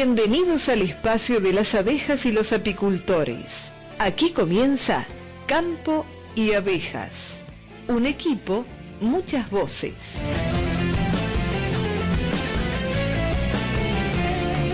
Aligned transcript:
Bienvenidos 0.00 0.68
al 0.68 0.82
espacio 0.82 1.40
de 1.40 1.52
las 1.52 1.74
abejas 1.74 2.24
y 2.24 2.30
los 2.30 2.52
apicultores. 2.52 3.72
Aquí 3.98 4.30
comienza 4.30 5.04
Campo 5.44 6.06
y 6.36 6.52
Abejas. 6.52 7.40
Un 7.88 8.06
equipo, 8.06 8.64
muchas 9.00 9.50
voces. 9.50 9.94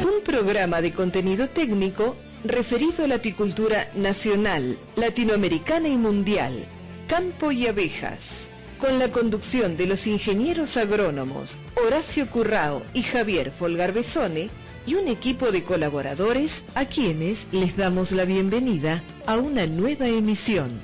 Un 0.03 0.23
programa 0.23 0.83
de 0.83 0.93
contenido 0.93 1.49
técnico 1.49 2.17
referido 2.45 3.03
a 3.03 3.09
la 3.09 3.15
apicultura 3.15 3.93
nacional, 3.95 4.77
latinoamericana 4.95 5.89
y 5.89 5.97
mundial. 5.97 6.67
Campo 7.09 7.51
y 7.51 7.67
Abejas. 7.67 8.51
Con 8.79 8.99
la 8.99 9.11
conducción 9.11 9.79
de 9.79 9.87
los 9.87 10.07
ingenieros 10.07 10.77
agrónomos 10.77 11.57
Horacio 11.83 12.29
Currao 12.31 12.83
y 12.93 13.03
Javier 13.05 13.53
Folgarbesone 13.53 14.64
y 14.87 14.95
un 14.95 15.09
equipo 15.09 15.51
de 15.51 15.65
colaboradores 15.65 16.65
a 16.75 16.85
quienes 16.87 17.47
les 17.53 17.77
damos 17.77 18.13
la 18.13 18.25
bienvenida 18.25 19.03
a 19.27 19.37
una 19.39 19.67
nueva 19.67 20.07
emisión. 20.07 20.81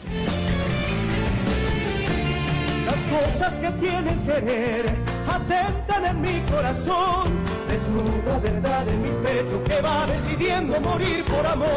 Las 2.87 3.03
cosas 3.05 3.55
que 3.55 3.71
tienen 3.87 4.21
querer 4.25 4.87
atentan 5.27 6.07
en 6.07 6.21
mi 6.21 6.41
corazón, 6.51 7.39
desnuda 7.69 8.39
verdad 8.39 8.89
en 8.89 9.03
mi 9.03 9.25
pecho 9.25 9.63
que 9.65 9.81
va 9.81 10.07
decidiendo 10.07 10.81
morir 10.81 11.25
por 11.25 11.47
amor. 11.47 11.69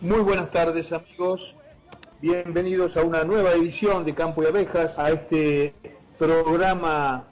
Muy 0.00 0.18
buenas 0.20 0.50
tardes 0.50 0.92
amigos, 0.92 1.54
Bienvenidos 2.22 2.96
a 2.96 3.02
una 3.02 3.24
nueva 3.24 3.50
edición 3.50 4.04
de 4.04 4.14
Campo 4.14 4.44
y 4.44 4.46
Abejas, 4.46 4.96
a 4.96 5.10
este 5.10 5.74
programa 6.20 7.24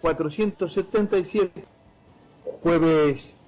477, 0.00 1.64
jueves 2.60 3.38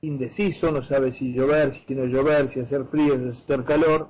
indeciso, 0.00 0.70
no 0.70 0.84
sabe 0.84 1.10
si 1.10 1.32
llover, 1.34 1.74
si 1.74 1.96
no 1.96 2.04
llover, 2.04 2.48
si 2.48 2.60
hacer 2.60 2.84
frío, 2.84 3.18
si 3.18 3.42
hacer 3.42 3.64
calor, 3.64 4.08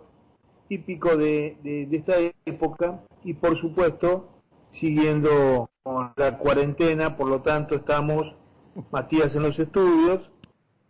típico 0.66 1.16
de, 1.16 1.56
de 1.62 1.96
esta 1.96 2.16
época. 2.44 3.00
Y 3.24 3.32
por 3.32 3.56
supuesto 3.56 4.28
siguiendo 4.68 5.70
la 6.16 6.36
cuarentena, 6.36 7.16
por 7.16 7.28
lo 7.28 7.40
tanto 7.40 7.74
estamos 7.74 8.34
Matías 8.90 9.34
en 9.36 9.42
los 9.42 9.58
estudios, 9.58 10.30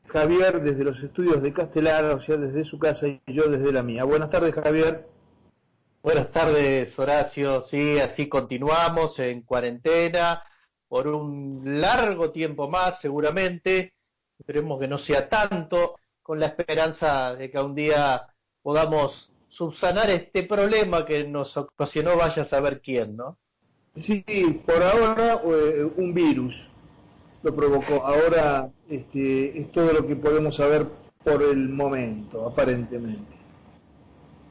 Javier 0.08 0.62
desde 0.62 0.84
los 0.84 1.02
estudios 1.02 1.42
de 1.42 1.52
Castelar, 1.52 2.04
o 2.06 2.20
sea, 2.20 2.36
desde 2.36 2.64
su 2.64 2.78
casa 2.78 3.06
y 3.08 3.20
yo 3.26 3.48
desde 3.48 3.72
la 3.72 3.82
mía. 3.82 4.04
Buenas 4.04 4.30
tardes, 4.30 4.54
Javier. 4.54 5.06
Buenas 6.02 6.32
tardes, 6.32 6.98
Horacio. 6.98 7.60
Sí, 7.60 7.98
así 7.98 8.28
continuamos 8.28 9.18
en 9.18 9.42
cuarentena 9.42 10.42
por 10.88 11.06
un 11.08 11.80
largo 11.80 12.30
tiempo 12.30 12.68
más, 12.68 13.00
seguramente. 13.00 13.92
Esperemos 14.38 14.80
que 14.80 14.88
no 14.88 14.96
sea 14.96 15.28
tanto, 15.28 15.96
con 16.22 16.40
la 16.40 16.46
esperanza 16.46 17.34
de 17.34 17.50
que 17.50 17.58
un 17.58 17.74
día 17.74 18.26
podamos 18.62 19.30
subsanar 19.48 20.08
este 20.10 20.44
problema 20.44 21.04
que 21.04 21.24
nos 21.24 21.56
ocasionó 21.56 22.16
vaya 22.16 22.42
a 22.42 22.46
saber 22.46 22.80
quién, 22.80 23.16
¿no? 23.16 23.36
Sí, 23.96 24.24
por 24.64 24.82
ahora 24.82 25.42
eh, 25.44 25.90
un 25.96 26.14
virus 26.14 26.68
lo 27.42 27.54
provocó. 27.54 28.04
Ahora 28.06 28.70
este, 28.88 29.58
es 29.58 29.70
todo 29.72 29.92
lo 29.92 30.06
que 30.06 30.16
podemos 30.16 30.56
saber 30.56 30.86
por 31.24 31.42
el 31.42 31.68
momento, 31.68 32.46
aparentemente. 32.46 33.36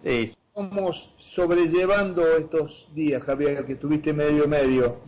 Sí. 0.03 0.33
Estamos 0.47 1.13
sobrellevando 1.17 2.35
estos 2.35 2.89
días, 2.93 3.21
Javier, 3.23 3.65
que 3.65 3.73
estuviste 3.73 4.13
medio 4.13 4.47
medio. 4.47 5.01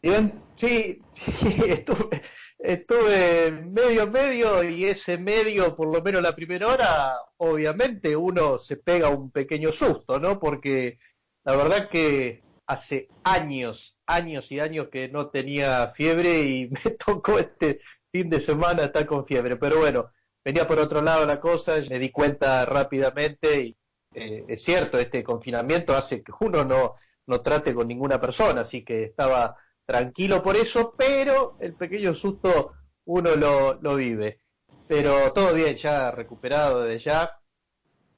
¿Bien? 0.00 0.32
Sí, 0.56 1.00
sí 1.14 1.56
estuve, 1.66 2.22
estuve 2.58 3.50
medio 3.50 4.06
medio 4.08 4.62
y 4.62 4.84
ese 4.84 5.18
medio, 5.18 5.74
por 5.74 5.92
lo 5.92 6.02
menos 6.02 6.22
la 6.22 6.34
primera 6.34 6.68
hora, 6.68 7.12
obviamente 7.38 8.16
uno 8.16 8.58
se 8.58 8.76
pega 8.76 9.08
un 9.08 9.30
pequeño 9.30 9.72
susto, 9.72 10.20
¿no? 10.20 10.38
Porque 10.38 10.98
la 11.44 11.56
verdad 11.56 11.88
que 11.88 12.42
hace 12.66 13.08
años, 13.24 13.96
años 14.06 14.50
y 14.52 14.60
años 14.60 14.88
que 14.88 15.08
no 15.08 15.28
tenía 15.28 15.92
fiebre 15.94 16.42
y 16.42 16.68
me 16.84 16.92
tocó 16.92 17.38
este 17.38 17.80
fin 18.10 18.28
de 18.30 18.40
semana 18.40 18.84
estar 18.84 19.06
con 19.06 19.26
fiebre. 19.26 19.56
Pero 19.56 19.78
bueno, 19.80 20.10
venía 20.44 20.66
por 20.66 20.78
otro 20.78 21.02
lado 21.02 21.26
la 21.26 21.40
cosa, 21.40 21.76
me 21.88 21.98
di 21.98 22.10
cuenta 22.10 22.64
rápidamente 22.64 23.62
y 23.62 23.76
eh, 24.14 24.44
es 24.48 24.62
cierto, 24.62 24.98
este 24.98 25.22
confinamiento 25.22 25.94
hace 25.96 26.22
que 26.22 26.32
uno 26.40 26.64
no, 26.64 26.94
no 27.26 27.40
trate 27.40 27.74
con 27.74 27.88
ninguna 27.88 28.20
persona, 28.20 28.62
así 28.62 28.84
que 28.84 29.04
estaba 29.04 29.56
tranquilo 29.86 30.42
por 30.42 30.56
eso, 30.56 30.94
pero 30.96 31.56
el 31.60 31.74
pequeño 31.74 32.14
susto 32.14 32.72
uno 33.06 33.36
lo, 33.36 33.74
lo 33.80 33.96
vive. 33.96 34.40
Pero 34.86 35.32
todo 35.32 35.54
bien, 35.54 35.76
ya 35.76 36.10
recuperado 36.10 36.82
desde 36.82 37.04
ya, 37.04 37.38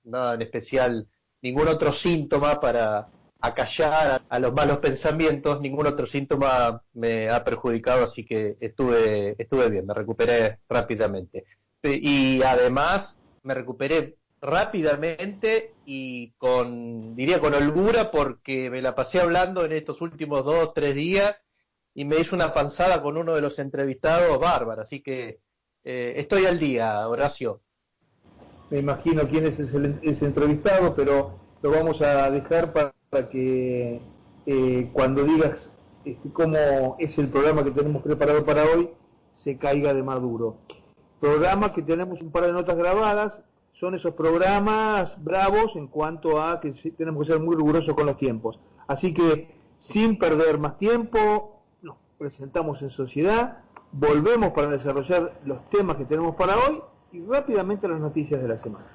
nada 0.05 0.35
en 0.35 0.43
especial, 0.43 1.09
ningún 1.43 1.69
otro 1.69 1.93
síntoma 1.93 2.61
para, 2.61 3.09
acallar 3.47 4.23
a, 4.29 4.39
los 4.39 4.53
malos 4.55 4.79
pensamientos, 4.79 5.61
ningún 5.61 5.87
otro 5.87 6.07
síntoma 6.07 6.83
me 6.95 7.29
ha 7.29 7.45
perjudicado, 7.45 8.05
así 8.05 8.25
que 8.25 8.57
estuve, 8.61 9.35
estuve 9.39 9.69
bien, 9.69 9.87
me 9.87 9.95
recuperé 9.95 10.59
rápidamente. 10.69 11.45
Y 11.83 12.43
además 12.43 13.19
me 13.43 13.55
recuperé 13.55 14.17
rápidamente 14.41 15.75
y 15.85 16.33
con, 16.33 17.15
diría 17.15 17.41
con 17.41 17.55
holgura 17.55 18.11
porque 18.11 18.71
me 18.71 18.81
la 18.81 18.95
pasé 18.95 19.21
hablando 19.21 19.65
en 19.65 19.73
estos 19.73 20.01
últimos 20.01 20.45
dos, 20.45 20.73
tres 20.75 20.95
días 20.95 21.45
y 21.95 22.05
me 22.05 22.19
hizo 22.19 22.35
una 22.35 22.55
panzada 22.55 23.03
con 23.03 23.17
uno 23.17 23.35
de 23.35 23.43
los 23.43 23.59
entrevistados 23.59 24.39
bárbaro, 24.39 24.83
así 24.83 25.03
que 25.03 25.41
eh, 25.85 26.15
estoy 26.17 26.47
al 26.47 26.59
día, 26.59 27.07
Horacio. 27.07 27.61
Me 28.71 28.79
imagino 28.79 29.29
quién 29.29 29.47
es 29.47 29.61
ese, 29.61 29.95
ese 30.03 30.27
entrevistado, 30.27 30.95
pero 30.95 31.39
lo 31.63 31.71
vamos 31.71 32.01
a 32.03 32.31
dejar 32.31 32.73
para 32.73 32.94
para 33.15 33.29
que 33.29 34.01
eh, 34.45 34.91
cuando 34.93 35.23
digas 35.23 35.73
este, 36.05 36.33
cómo 36.33 36.97
es 36.99 37.17
el 37.17 37.29
programa 37.29 37.63
que 37.63 37.71
tenemos 37.71 38.03
preparado 38.03 38.45
para 38.45 38.65
hoy, 38.65 38.91
se 39.33 39.57
caiga 39.57 39.95
de 39.95 40.03
maduro. 40.03 40.57
Programa 41.21 41.73
que 41.73 41.83
tenemos 41.83 42.21
un 42.23 42.33
par 42.33 42.45
de 42.45 42.53
notas 42.53 42.77
grabadas, 42.77 43.45
son 43.73 43.95
esos 43.95 44.15
programas 44.15 45.23
bravos 45.23 45.77
en 45.77 45.87
cuanto 45.87 46.43
a 46.43 46.61
que 46.61 46.73
tenemos 46.73 47.25
que 47.25 47.35
ser 47.35 47.41
muy 47.41 47.55
rigurosos 47.55 47.95
con 47.95 48.07
los 48.07 48.17
tiempos. 48.17 48.59
Así 48.89 49.15
que, 49.15 49.55
sin 49.79 50.19
perder 50.19 50.59
más 50.59 50.77
tiempo, 50.77 51.63
nos 51.83 51.97
presentamos 52.19 52.83
en 52.83 52.91
sociedad, 52.91 53.59
volvemos 53.93 54.51
para 54.55 54.71
desarrollar 54.71 55.35
los 55.45 55.71
temas 55.71 55.99
que 55.99 56.05
tenemos 56.05 56.35
para 56.35 56.57
hoy 56.57 56.83
y 57.13 57.25
rápidamente 57.25 57.87
las 57.87 58.01
noticias 58.01 58.43
de 58.43 58.49
la 58.49 58.59
semana. 58.59 58.87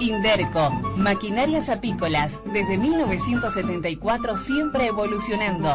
Inderco, 0.00 0.70
maquinarias 0.96 1.68
apícolas, 1.68 2.40
desde 2.54 2.78
1974 2.78 4.38
siempre 4.38 4.86
evolucionando. 4.86 5.68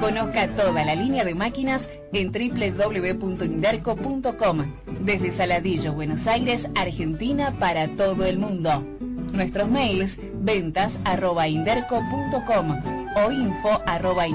Conozca 0.00 0.48
toda 0.48 0.84
la 0.84 0.96
línea 0.96 1.24
de 1.24 1.36
máquinas 1.36 1.88
en 2.12 2.32
www.inderco.com. 2.32 4.74
Desde 5.00 5.32
Saladillo, 5.32 5.92
Buenos 5.92 6.26
Aires, 6.26 6.68
Argentina 6.74 7.54
para 7.58 7.86
todo 7.88 8.26
el 8.26 8.38
mundo. 8.38 8.84
Nuestros 9.32 9.68
mails 9.68 10.18
ventas 10.34 10.98
arroba 11.04 11.44
o 11.44 13.30
info 13.30 13.80
arroba 13.86 14.26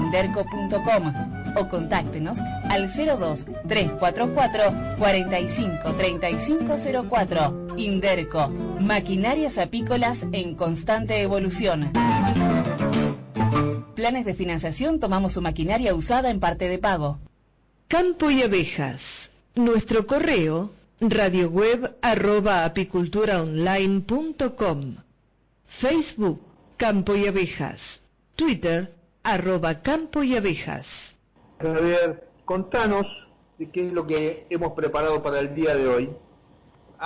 o 1.56 1.68
contáctenos 1.68 2.40
al 2.70 2.88
02 2.88 3.44
344 3.68 4.96
45 4.98 5.94
3504. 5.94 7.63
Inderco, 7.76 8.48
maquinarias 8.80 9.58
apícolas 9.58 10.26
en 10.32 10.54
constante 10.54 11.20
evolución. 11.20 11.90
Planes 13.94 14.24
de 14.24 14.34
financiación, 14.34 15.00
tomamos 15.00 15.32
su 15.32 15.42
maquinaria 15.42 15.94
usada 15.94 16.30
en 16.30 16.40
parte 16.40 16.68
de 16.68 16.78
pago. 16.78 17.18
Campo 17.88 18.30
y 18.30 18.42
abejas. 18.42 19.30
Nuestro 19.54 20.06
correo 20.06 20.70
radioweb 21.00 21.96
arroba 22.02 22.64
apiculturaonline.com 22.64 24.96
Facebook 25.66 26.40
Campo 26.76 27.16
y 27.16 27.26
Abejas 27.26 28.00
Twitter 28.36 28.94
arroba 29.22 29.82
Campo 29.82 30.22
y 30.22 30.36
Abejas 30.36 31.16
Javier, 31.60 32.28
contanos 32.44 33.24
de 33.58 33.70
qué 33.70 33.86
es 33.86 33.92
lo 33.92 34.06
que 34.06 34.46
hemos 34.50 34.72
preparado 34.72 35.22
para 35.22 35.40
el 35.40 35.54
día 35.54 35.76
de 35.76 35.88
hoy. 35.88 36.10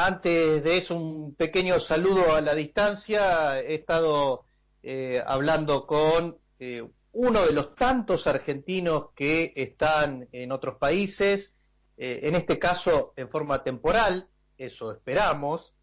Antes 0.00 0.62
de 0.62 0.76
eso, 0.76 0.94
un 0.94 1.34
pequeño 1.34 1.80
saludo 1.80 2.32
a 2.32 2.40
la 2.40 2.54
distancia. 2.54 3.58
He 3.60 3.74
estado 3.74 4.44
eh, 4.80 5.20
hablando 5.26 5.88
con 5.88 6.38
eh, 6.60 6.86
uno 7.10 7.44
de 7.44 7.52
los 7.52 7.74
tantos 7.74 8.28
argentinos 8.28 9.06
que 9.16 9.52
están 9.56 10.28
en 10.30 10.52
otros 10.52 10.76
países, 10.76 11.52
eh, 11.96 12.20
en 12.22 12.36
este 12.36 12.60
caso 12.60 13.12
en 13.16 13.28
forma 13.28 13.64
temporal, 13.64 14.28
eso 14.56 14.92
esperamos, 14.92 15.74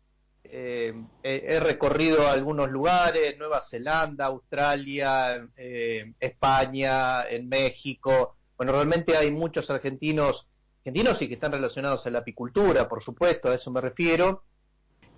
eh, 0.46 0.94
he, 1.22 1.60
recorrido 1.60 2.26
algunos 2.26 2.70
lugares, 2.70 3.38
Nueva 3.38 3.60
Zelanda, 3.60 4.28
Australia, 4.28 5.46
eh, 5.58 6.14
España, 6.22 7.28
en 7.28 7.50
México. 7.50 8.38
Bueno, 8.56 8.72
realmente 8.72 9.18
hay 9.18 9.30
muchos 9.32 9.70
argentinos, 9.70 10.48
argentinos 10.86 11.20
y 11.20 11.28
que 11.28 11.34
están 11.34 11.52
relacionados 11.52 12.06
a 12.06 12.12
la 12.12 12.20
apicultura, 12.20 12.88
por 12.88 13.02
supuesto, 13.02 13.50
a 13.50 13.56
eso 13.56 13.72
me 13.72 13.82
refiero. 13.82 14.44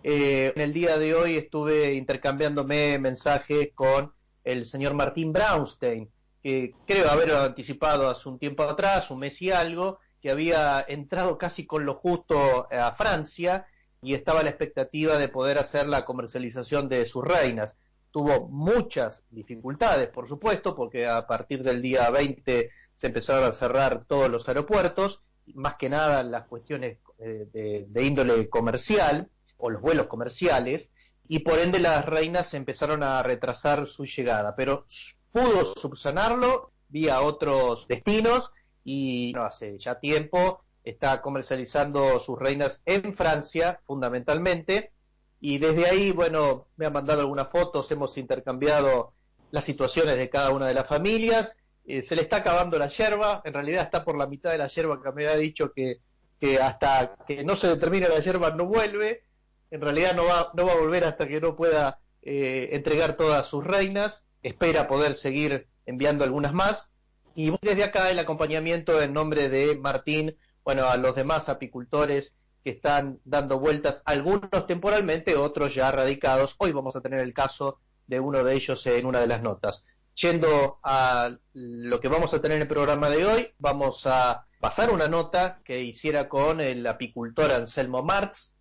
Eh, 0.01 0.53
en 0.55 0.61
el 0.61 0.71
día 0.71 0.97
de 0.97 1.13
hoy 1.13 1.35
estuve 1.35 1.93
intercambiándome 1.93 2.97
mensajes 2.99 3.71
con 3.75 4.13
el 4.45 4.65
señor 4.65 4.93
Martín 4.93 5.33
Braunstein, 5.33 6.09
que 6.41 6.73
creo 6.85 7.09
haberlo 7.09 7.39
anticipado 7.39 8.09
hace 8.09 8.29
un 8.29 8.39
tiempo 8.39 8.63
atrás, 8.63 9.11
un 9.11 9.19
mes 9.19 9.41
y 9.41 9.51
algo, 9.51 9.99
que 10.21 10.31
había 10.31 10.85
entrado 10.87 11.37
casi 11.37 11.65
con 11.65 11.85
lo 11.85 11.95
justo 11.95 12.69
a 12.71 12.95
Francia 12.95 13.65
y 14.01 14.13
estaba 14.13 14.43
la 14.43 14.51
expectativa 14.51 15.17
de 15.17 15.27
poder 15.27 15.57
hacer 15.57 15.87
la 15.87 16.05
comercialización 16.05 16.87
de 16.87 17.05
sus 17.05 17.25
reinas. 17.25 17.75
Tuvo 18.11 18.47
muchas 18.47 19.25
dificultades, 19.31 20.07
por 20.11 20.29
supuesto, 20.29 20.73
porque 20.73 21.05
a 21.05 21.27
partir 21.27 21.61
del 21.61 21.81
día 21.81 22.09
20 22.09 22.69
se 22.95 23.07
empezaron 23.07 23.43
a 23.43 23.51
cerrar 23.51 24.05
todos 24.05 24.29
los 24.29 24.47
aeropuertos, 24.47 25.23
más 25.55 25.75
que 25.75 25.89
nada 25.89 26.23
las 26.23 26.47
cuestiones 26.47 26.97
eh, 27.19 27.85
de, 27.87 28.03
índole 28.03 28.49
comercial 28.49 29.29
o 29.57 29.69
los 29.69 29.81
vuelos 29.81 30.07
comerciales, 30.07 30.91
y 31.27 31.39
por 31.39 31.59
ende 31.59 31.79
las 31.79 32.05
reinas 32.05 32.53
empezaron 32.53 33.03
a 33.03 33.21
retrasar 33.23 33.87
su 33.87 34.05
llegada, 34.05 34.55
pero 34.55 34.85
pudo 35.31 35.73
subsanarlo 35.75 36.71
vía 36.89 37.21
otros 37.21 37.87
destinos 37.87 38.51
y 38.83 39.35
hace 39.37 39.77
ya 39.77 39.99
tiempo 39.99 40.61
está 40.83 41.21
comercializando 41.21 42.19
sus 42.19 42.39
reinas 42.39 42.81
en 42.85 43.15
Francia, 43.15 43.81
fundamentalmente, 43.85 44.91
y 45.39 45.57
desde 45.57 45.85
ahí, 45.85 46.11
bueno, 46.11 46.67
me 46.77 46.85
han 46.85 46.93
mandado 46.93 47.21
algunas 47.21 47.49
fotos, 47.49 47.91
hemos 47.91 48.17
intercambiado 48.17 49.13
las 49.51 49.63
situaciones 49.63 50.17
de 50.17 50.29
cada 50.29 50.51
una 50.51 50.67
de 50.67 50.73
las 50.73 50.87
familias, 50.87 51.55
eh, 51.87 52.03
se 52.03 52.15
le 52.15 52.23
está 52.23 52.37
acabando 52.37 52.77
la 52.77 52.87
yerba, 52.87 53.41
en 53.45 53.53
realidad 53.53 53.83
está 53.83 54.03
por 54.03 54.17
la 54.17 54.27
mitad 54.27 54.51
de 54.51 54.57
la 54.57 54.67
yerba 54.67 55.01
que 55.01 55.11
me 55.13 55.27
ha 55.27 55.37
dicho 55.37 55.71
que, 55.73 56.01
que 56.39 56.59
hasta 56.59 57.15
que 57.27 57.43
no 57.43 57.55
se 57.55 57.67
determine 57.67 58.09
la 58.09 58.19
yerba 58.19 58.51
no 58.51 58.65
vuelve, 58.65 59.23
en 59.71 59.81
realidad 59.81 60.13
no 60.13 60.25
va, 60.25 60.51
no 60.53 60.65
va 60.65 60.73
a 60.73 60.77
volver 60.77 61.05
hasta 61.05 61.27
que 61.27 61.41
no 61.41 61.55
pueda 61.55 61.99
eh, 62.21 62.69
entregar 62.73 63.15
todas 63.15 63.47
sus 63.47 63.63
reinas, 63.63 64.25
espera 64.43 64.87
poder 64.87 65.15
seguir 65.15 65.67
enviando 65.85 66.23
algunas 66.23 66.53
más, 66.53 66.91
y 67.35 67.53
desde 67.61 67.83
acá 67.83 68.11
el 68.11 68.19
acompañamiento 68.19 69.01
en 69.01 69.13
nombre 69.13 69.47
de 69.47 69.77
Martín 69.77 70.35
bueno, 70.67 70.85
a 70.89 70.97
los 70.97 71.15
demás 71.15 71.47
apicultores 71.47 72.35
que 72.61 72.71
están 72.71 73.21
dando 73.23 73.57
vueltas, 73.57 74.01
algunos 74.03 74.67
temporalmente, 74.67 75.37
otros 75.37 75.73
ya 75.73 75.89
radicados. 75.93 76.55
Hoy 76.57 76.73
vamos 76.73 76.93
a 76.97 76.99
tener 76.99 77.21
el 77.21 77.33
caso 77.33 77.79
de 78.05 78.19
uno 78.19 78.43
de 78.43 78.55
ellos 78.55 78.85
en 78.85 79.05
una 79.05 79.21
de 79.21 79.27
las 79.27 79.41
notas. 79.41 79.85
Yendo 80.17 80.79
a 80.83 81.29
lo 81.53 81.99
que 81.99 82.07
vamos 82.07 82.33
a 82.33 82.41
tener 82.41 82.55
en 82.55 82.63
el 82.63 82.67
programa 82.67 83.09
de 83.09 83.25
hoy, 83.25 83.53
vamos 83.59 84.01
a 84.05 84.47
pasar 84.59 84.89
una 84.89 85.07
nota 85.07 85.61
que 85.63 85.83
hiciera 85.83 86.27
con 86.27 86.59
el 86.59 86.85
apicultor 86.87 87.51
Anselmo 87.51 88.01
Marx. 88.01 88.53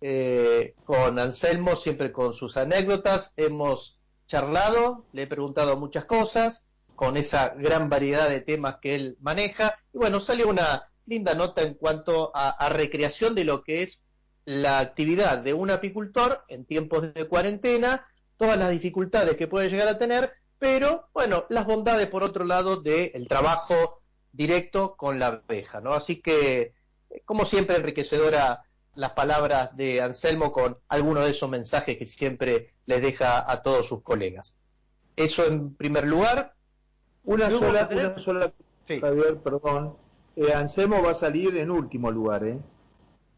Eh, 0.00 0.74
con 0.84 1.18
Anselmo, 1.18 1.76
siempre 1.76 2.10
con 2.10 2.32
sus 2.32 2.56
anécdotas, 2.56 3.32
hemos 3.36 3.98
charlado, 4.26 5.06
le 5.12 5.22
he 5.22 5.26
preguntado 5.26 5.76
muchas 5.76 6.04
cosas, 6.06 6.66
con 6.94 7.16
esa 7.16 7.50
gran 7.50 7.88
variedad 7.88 8.28
de 8.28 8.40
temas 8.40 8.76
que 8.80 8.94
él 8.94 9.16
maneja, 9.20 9.78
y 9.92 9.98
bueno, 9.98 10.20
sale 10.20 10.44
una 10.44 10.88
linda 11.06 11.34
nota 11.34 11.62
en 11.62 11.74
cuanto 11.74 12.30
a, 12.34 12.68
recreación 12.70 13.34
de 13.34 13.44
lo 13.44 13.62
que 13.62 13.82
es 13.82 14.02
la 14.44 14.78
actividad 14.78 15.38
de 15.38 15.54
un 15.54 15.70
apicultor 15.70 16.44
en 16.48 16.64
tiempos 16.64 17.12
de 17.14 17.28
cuarentena, 17.28 18.06
todas 18.36 18.58
las 18.58 18.70
dificultades 18.70 19.36
que 19.36 19.48
puede 19.48 19.68
llegar 19.68 19.88
a 19.88 19.98
tener, 19.98 20.32
pero 20.64 21.08
bueno, 21.12 21.44
las 21.50 21.66
bondades 21.66 22.08
por 22.08 22.22
otro 22.22 22.42
lado 22.42 22.80
del 22.80 23.28
trabajo 23.28 24.00
directo 24.32 24.96
con 24.96 25.18
la 25.18 25.26
abeja, 25.26 25.82
¿no? 25.82 25.92
Así 25.92 26.22
que, 26.22 26.72
como 27.26 27.44
siempre, 27.44 27.76
enriquecedora 27.76 28.62
las 28.94 29.10
palabras 29.10 29.76
de 29.76 30.00
Anselmo 30.00 30.52
con 30.52 30.78
alguno 30.88 31.20
de 31.20 31.32
esos 31.32 31.50
mensajes 31.50 31.98
que 31.98 32.06
siempre 32.06 32.70
les 32.86 33.02
deja 33.02 33.44
a 33.50 33.60
todos 33.60 33.86
sus 33.86 34.02
colegas. 34.02 34.56
Eso 35.14 35.44
en 35.44 35.74
primer 35.74 36.06
lugar. 36.06 36.54
Una 37.24 37.50
sola, 37.50 37.86
una 37.92 38.18
sola, 38.18 38.52
Javier, 38.88 39.36
perdón, 39.42 39.98
eh, 40.34 40.54
Ansemo 40.54 41.02
va 41.02 41.10
a 41.10 41.14
salir 41.14 41.58
en 41.58 41.70
último 41.70 42.10
lugar, 42.10 42.42
¿eh? 42.42 42.58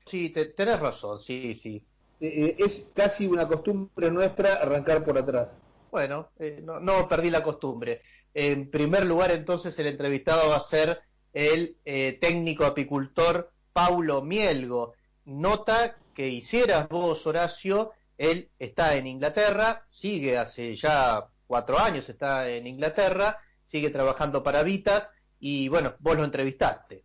Sí, 0.05 0.31
tenés 0.31 0.79
razón, 0.79 1.19
sí, 1.19 1.57
sí. 1.57 1.83
Eh, 2.21 2.55
eh, 2.57 2.57
es 2.61 2.85
casi 2.95 3.27
una 3.27 3.49
costumbre 3.49 4.13
nuestra 4.13 4.55
arrancar 4.55 5.05
por 5.05 5.19
atrás. 5.19 5.57
Bueno, 5.91 6.31
no, 6.63 6.81
no, 6.81 7.09
perdí 7.09 7.31
la 7.31 7.43
costumbre. 7.43 8.03
En 8.35 8.71
primer 8.71 9.07
lugar, 9.07 9.31
entonces, 9.31 9.79
el 9.79 9.87
entrevistado 9.87 10.51
va 10.51 10.57
a 10.57 10.61
ser 10.61 11.01
el 11.33 11.77
técnico 12.21 12.65
apicultor 12.65 13.51
Paulo 13.73 14.23
Mielgo. 14.23 14.95
Nota 15.27 15.97
que 16.15 16.29
hicieras 16.29 16.89
vos, 16.89 17.27
Horacio, 17.27 17.93
él 18.17 18.49
está 18.59 18.97
en 18.97 19.07
Inglaterra, 19.07 19.87
sigue 19.91 20.39
hace 20.39 20.75
ya 20.75 21.27
cuatro 21.47 21.79
años, 21.79 22.09
está 22.09 22.49
en 22.49 22.67
Inglaterra, 22.67 23.39
sigue 23.67 23.91
trabajando 23.91 24.43
para 24.43 24.63
Vitas 24.63 25.11
y 25.39 25.69
bueno, 25.69 25.95
vos 25.99 26.17
lo 26.17 26.25
entrevistaste. 26.25 27.05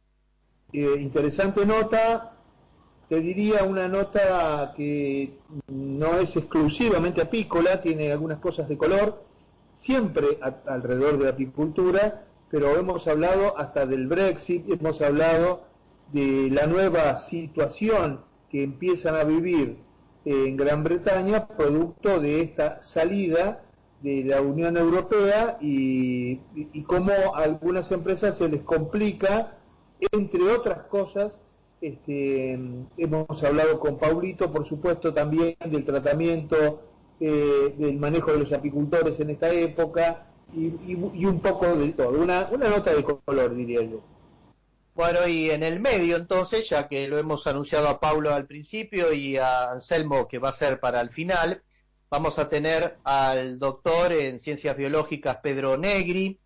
Eh, 0.71 0.95
interesante 0.99 1.65
nota, 1.65 2.37
te 3.11 3.19
diría 3.19 3.65
una 3.65 3.89
nota 3.89 4.71
que 4.73 5.33
no 5.67 6.17
es 6.19 6.37
exclusivamente 6.37 7.19
apícola, 7.19 7.81
tiene 7.81 8.09
algunas 8.09 8.39
cosas 8.39 8.69
de 8.69 8.77
color, 8.77 9.25
siempre 9.75 10.39
alrededor 10.65 11.17
de 11.17 11.25
la 11.25 11.31
apicultura, 11.31 12.23
pero 12.49 12.77
hemos 12.77 13.09
hablado 13.09 13.57
hasta 13.57 13.85
del 13.85 14.07
Brexit, 14.07 14.69
hemos 14.69 15.01
hablado 15.01 15.63
de 16.13 16.47
la 16.51 16.67
nueva 16.67 17.17
situación 17.17 18.21
que 18.49 18.63
empiezan 18.63 19.15
a 19.15 19.25
vivir 19.25 19.75
en 20.23 20.55
Gran 20.55 20.81
Bretaña 20.85 21.49
producto 21.49 22.21
de 22.21 22.39
esta 22.39 22.81
salida 22.81 23.61
de 24.01 24.23
la 24.23 24.41
Unión 24.41 24.77
Europea 24.77 25.57
y, 25.59 26.37
cómo 26.87 27.11
a 27.35 27.43
algunas 27.43 27.91
empresas 27.91 28.37
se 28.37 28.47
les 28.47 28.61
complica, 28.61 29.57
entre 29.99 30.43
otras 30.43 30.83
cosas, 30.83 31.41
este, 31.81 32.59
hemos 32.97 33.43
hablado 33.43 33.79
con 33.79 33.97
Paulito, 33.97 34.51
por 34.51 34.65
supuesto, 34.65 35.13
también 35.13 35.55
del 35.65 35.83
tratamiento, 35.83 36.81
eh, 37.19 37.73
del 37.77 37.97
manejo 37.97 38.31
de 38.31 38.39
los 38.39 38.53
apicultores 38.53 39.19
en 39.19 39.31
esta 39.31 39.51
época 39.51 40.27
y, 40.53 40.95
un 40.95 41.39
poco 41.41 41.75
de 41.75 41.93
todo, 41.93 42.21
una, 42.21 42.49
una 42.51 42.69
nota 42.69 42.93
de 42.93 43.03
color, 43.03 43.55
diría 43.55 43.81
yo. 43.81 44.01
Bueno, 44.93 45.27
y 45.27 45.49
en 45.49 45.63
el 45.63 45.79
medio 45.79 46.17
entonces, 46.17 46.69
ya 46.69 46.87
que 46.87 47.07
lo 47.07 47.17
hemos 47.17 47.47
anunciado 47.47 47.87
a 47.87 47.99
Paulo 47.99 48.33
al 48.33 48.45
principio 48.45 49.13
y 49.13 49.37
a 49.37 49.71
Anselmo 49.71 50.27
que 50.27 50.37
va 50.37 50.49
a 50.49 50.53
ser 50.53 50.79
para 50.79 51.01
el 51.01 51.09
final, 51.09 51.63
Vamos 52.11 52.39
a 52.39 52.49
tener 52.49 52.97
al 53.05 53.57
doctor 53.57 54.11
en 54.11 54.37
ciencias 54.41 54.75
biológicas 54.75 55.37
Pedro 55.37 55.77
Negri, 55.77 56.41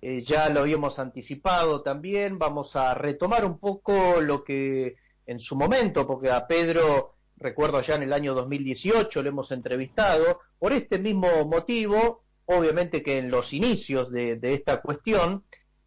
eh, 0.00 0.20
ya 0.20 0.48
lo 0.48 0.60
habíamos 0.60 0.98
anticipado 0.98 1.82
también, 1.82 2.38
vamos 2.38 2.76
a 2.76 2.94
retomar 2.94 3.44
un 3.44 3.58
poco 3.58 4.20
lo 4.20 4.44
que 4.44 4.96
en 5.26 5.40
su 5.40 5.56
momento, 5.56 6.06
porque 6.06 6.30
a 6.30 6.46
Pedro, 6.46 7.14
recuerdo 7.36 7.80
ya 7.82 7.96
en 7.96 8.04
el 8.04 8.12
año 8.12 8.34
2018 8.34 9.22
lo 9.22 9.28
hemos 9.28 9.50
entrevistado, 9.50 10.40
por 10.58 10.72
este 10.72 10.98
mismo 10.98 11.28
motivo, 11.46 12.22
obviamente 12.46 13.02
que 13.02 13.18
en 13.18 13.30
los 13.30 13.52
inicios 13.52 14.10
de, 14.10 14.38
esta 14.42 14.80
cuestión, 14.80 15.44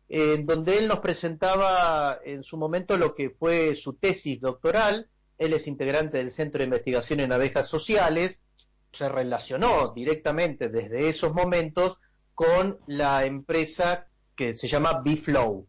en 0.10 0.46
donde 0.46 0.77
él 0.77 0.88
nos 0.88 1.00
presentaba 1.00 2.20
en 2.24 2.44
su 2.44 2.58
momento 2.58 2.98
lo 2.98 3.15
que 3.15 3.30
fue 3.30 3.75
su 3.75 3.94
tesis 3.94 4.41
doctoral, 4.41 5.08
él 5.38 5.53
es 5.53 5.68
integrante 5.68 6.18
del 6.18 6.32
Centro 6.32 6.60
de 6.60 6.65
Investigación 6.65 7.22
en 7.22 7.32
Abejas 7.32 7.68
Sociales, 7.68 8.44
se 8.91 9.08
relacionó 9.08 9.94
directamente 9.94 10.68
desde 10.68 11.08
esos 11.08 11.34
momentos 11.34 11.98
con 12.34 12.80
la 12.88 13.26
empresa 13.26 14.08
que 14.36 14.56
se 14.56 14.68
llama 14.68 15.02
Biflow, 15.02 15.68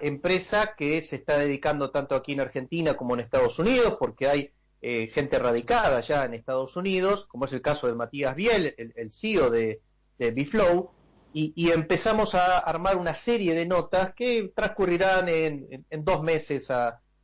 empresa 0.00 0.74
que 0.76 1.02
se 1.02 1.16
está 1.16 1.38
dedicando 1.38 1.90
tanto 1.90 2.14
aquí 2.14 2.32
en 2.32 2.40
Argentina 2.40 2.96
como 2.96 3.14
en 3.14 3.20
Estados 3.20 3.58
Unidos, 3.58 3.96
porque 3.98 4.28
hay 4.28 4.50
eh, 4.80 5.08
gente 5.08 5.38
radicada 5.38 6.00
ya 6.00 6.24
en 6.24 6.34
Estados 6.34 6.76
Unidos, 6.76 7.26
como 7.26 7.46
es 7.46 7.52
el 7.52 7.62
caso 7.62 7.86
de 7.86 7.94
Matías 7.94 8.34
Biel, 8.36 8.74
el, 8.76 9.12
CEO 9.12 9.50
de, 9.50 9.80
de 10.18 10.30
Biflow, 10.30 10.90
y, 11.36 11.72
empezamos 11.72 12.36
a 12.36 12.58
armar 12.58 12.96
una 12.96 13.14
serie 13.14 13.54
de 13.54 13.66
notas 13.66 14.14
que 14.14 14.52
transcurrirán 14.54 15.28
en, 15.28 16.04
dos 16.04 16.22
meses 16.22 16.68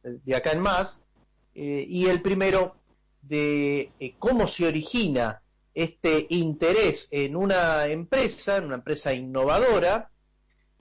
de 0.02 0.34
acá 0.34 0.50
en 0.50 0.60
más, 0.60 1.00
eh, 1.54 1.84
y 1.88 2.06
el 2.06 2.20
primero 2.20 2.74
de 3.22 3.92
eh, 4.00 4.14
cómo 4.18 4.48
se 4.48 4.66
origina 4.66 5.42
este 5.74 6.26
interés 6.30 7.08
en 7.10 7.36
una 7.36 7.86
empresa, 7.86 8.56
en 8.56 8.64
una 8.64 8.76
empresa 8.76 9.12
innovadora, 9.12 10.10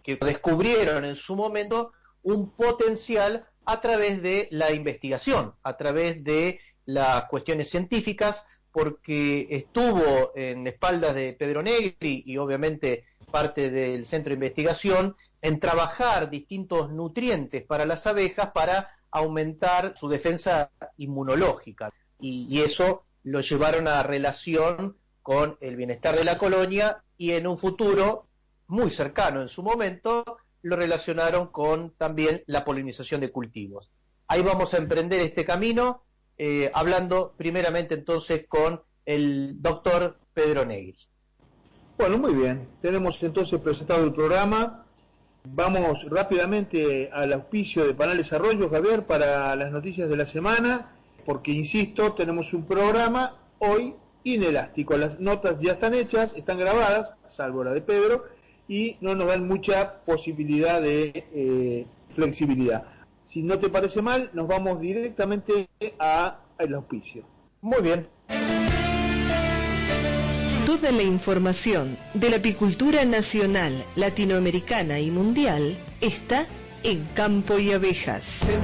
que 0.04 0.16
descubrieron 0.16 1.06
en 1.06 1.16
su 1.16 1.36
momento 1.36 1.92
un 2.24 2.52
potencial 2.52 3.46
a 3.66 3.82
través 3.82 4.22
de 4.22 4.48
la 4.52 4.72
investigación, 4.72 5.54
a 5.64 5.78
través 5.78 6.24
de 6.24 6.60
las 6.86 7.26
cuestiones 7.26 7.70
científicas, 7.70 8.44
porque 8.72 9.48
estuvo 9.50 10.32
en 10.36 10.66
espaldas 10.68 11.16
de 11.16 11.34
Pedro 11.34 11.62
Negri 11.62 12.24
y 12.26 12.38
obviamente 12.38 13.06
parte 13.32 13.70
del 13.70 14.06
centro 14.06 14.30
de 14.30 14.36
investigación 14.36 15.16
en 15.42 15.60
trabajar 15.60 16.30
distintos 16.30 16.92
nutrientes 16.92 17.64
para 17.64 17.86
las 17.86 18.06
abejas 18.08 18.52
para 18.52 18.90
aumentar 19.12 19.94
su 19.96 20.08
defensa 20.08 20.72
inmunológica. 20.98 21.92
Y, 22.20 22.62
eso 22.62 23.04
lo 23.24 23.42
llevaron 23.42 23.88
a 23.88 24.04
relación 24.04 24.98
con 25.22 25.58
el 25.62 25.76
bienestar 25.76 26.16
de 26.16 26.24
la 26.24 26.38
colonia 26.38 27.04
y 27.18 27.32
en 27.32 27.48
un 27.48 27.58
futuro 27.58 28.28
muy 28.68 28.92
cercano 28.92 29.42
en 29.42 29.48
su 29.48 29.64
momento 29.64 30.24
lo 30.62 30.76
relacionaron 30.76 31.48
con 31.48 31.92
también 31.98 32.44
la 32.48 32.66
polinización 32.66 33.22
de 33.22 33.32
cultivos. 33.32 33.92
Ahí 34.28 34.42
vamos 34.42 34.74
a 34.74 34.78
emprender 34.78 35.22
este 35.22 35.46
camino 35.46 36.04
eh, 36.38 36.72
hablando 36.74 37.34
primeramente 37.38 37.96
entonces 37.96 38.46
con 38.48 38.82
el 39.06 39.62
doctor 39.62 40.20
Pedro 40.34 40.66
Negri. 40.66 40.96
Bueno, 41.98 42.18
muy 42.18 42.34
bien. 42.34 42.68
Tenemos 42.82 43.22
entonces 43.24 43.60
presentado 43.60 44.06
el 44.06 44.14
programa. 44.14 44.86
Vamos 45.44 46.06
rápidamente 46.10 47.10
al 47.12 47.34
auspicio 47.34 47.86
de 47.86 47.94
Panales 47.94 48.32
Arroyo, 48.32 48.70
Javier, 48.70 49.06
para 49.06 49.56
las 49.56 49.72
noticias 49.72 50.08
de 50.10 50.16
la 50.16 50.26
semana, 50.26 50.94
porque, 51.26 51.52
insisto, 51.52 52.14
tenemos 52.14 52.54
un 52.54 52.66
programa 52.66 53.38
hoy 53.60 53.96
inelástico. 54.24 54.98
Las 54.98 55.20
notas 55.20 55.60
ya 55.62 55.74
están 55.74 55.94
hechas, 55.94 56.34
están 56.36 56.58
grabadas, 56.58 57.16
salvo 57.28 57.64
la 57.64 57.74
de 57.74 57.82
Pedro, 57.82 58.26
y 58.68 58.98
no 59.02 59.16
nos 59.16 59.28
dan 59.28 59.48
mucha 59.48 60.02
posibilidad 60.06 60.82
de 60.82 61.26
eh, 61.34 61.86
flexibilidad. 62.16 62.84
Si 63.24 63.44
no 63.44 63.60
te 63.60 63.70
parece 63.70 64.02
mal, 64.02 64.30
nos 64.34 64.48
vamos 64.48 64.80
directamente 64.80 65.70
al 66.00 66.74
auspicio. 66.74 67.24
Muy 67.62 67.82
bien. 67.82 68.08
Toda 70.66 70.92
la 70.92 71.04
información 71.04 71.98
de 72.14 72.30
la 72.30 72.38
apicultura 72.38 73.04
nacional, 73.06 73.84
latinoamericana 73.96 75.00
y 75.00 75.12
mundial 75.12 75.78
está 76.00 76.46
en 76.84 77.06
Campo 77.16 77.60
y 77.60 77.72
Abejas. 77.72 78.24
Se 78.26 78.58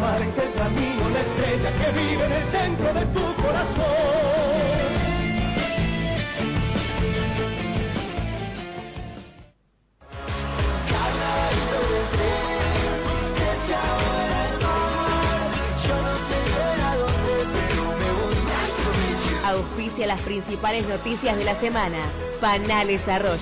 principales 20.41 20.85
noticias 20.89 21.37
de 21.37 21.45
la 21.45 21.55
semana. 21.55 22.11
Panales 22.41 23.07
Arroyo. 23.07 23.39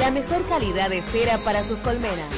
La 0.00 0.10
mejor 0.10 0.44
calidad 0.48 0.90
de 0.90 1.00
cera 1.02 1.38
para 1.38 1.62
sus 1.62 1.78
colmenas. 1.78 2.28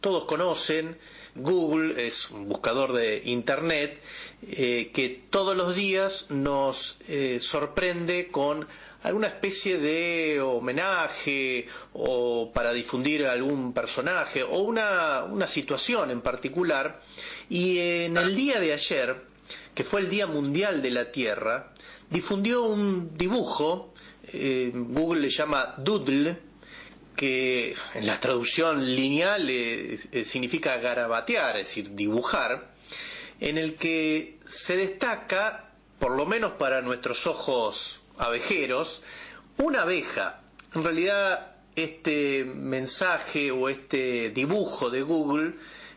Todos 0.00 0.24
conocen, 0.26 0.96
Google 1.34 2.06
es 2.06 2.30
un 2.30 2.48
buscador 2.48 2.92
de 2.92 3.22
Internet 3.24 4.00
eh, 4.42 4.92
que 4.94 5.08
todos 5.30 5.56
los 5.56 5.74
días 5.74 6.26
nos 6.30 6.96
eh, 7.08 7.38
sorprende 7.40 8.28
con 8.30 8.68
alguna 9.02 9.28
especie 9.28 9.78
de 9.78 10.40
homenaje 10.40 11.66
o 11.92 12.52
para 12.52 12.72
difundir 12.72 13.26
algún 13.26 13.72
personaje 13.72 14.42
o 14.42 14.60
una, 14.60 15.46
situación 15.46 16.10
en 16.10 16.20
particular. 16.20 17.00
Y 17.48 17.78
en 17.78 18.16
el 18.16 18.36
día 18.36 18.60
de 18.60 18.72
ayer, 18.72 19.22
que 19.74 19.84
fue 19.84 20.00
el 20.00 20.10
Día 20.10 20.26
Mundial 20.26 20.82
de 20.82 20.90
la 20.90 21.10
Tierra, 21.10 21.72
difundió 22.10 22.62
un 22.62 23.16
dibujo, 23.16 23.92
eh, 24.32 24.70
Google 24.72 25.22
le 25.22 25.30
llama 25.30 25.74
Doodle, 25.78 26.38
que 27.16 27.74
en 27.94 28.06
la 28.06 28.20
traducción 28.20 28.84
lineal 28.94 29.48
eh, 29.50 30.00
eh, 30.10 30.24
significa 30.24 30.76
garabatear, 30.78 31.56
es 31.58 31.66
decir, 31.66 31.90
dibujar, 31.90 32.72
en 33.40 33.58
el 33.58 33.74
que 33.74 34.38
se 34.46 34.76
destaca, 34.76 35.72
por 35.98 36.16
lo 36.16 36.24
menos 36.26 36.52
para 36.52 36.80
nuestros 36.80 37.26
ojos 37.26 38.01
abejeros, 38.18 39.02
una 39.58 39.82
abeja. 39.82 40.40
En 40.74 40.84
realidad, 40.84 41.56
este 41.74 42.44
mensaje 42.44 43.50
o 43.50 43.68
este 43.68 44.30
dibujo 44.30 44.90
de 44.90 45.02
Google 45.02 45.54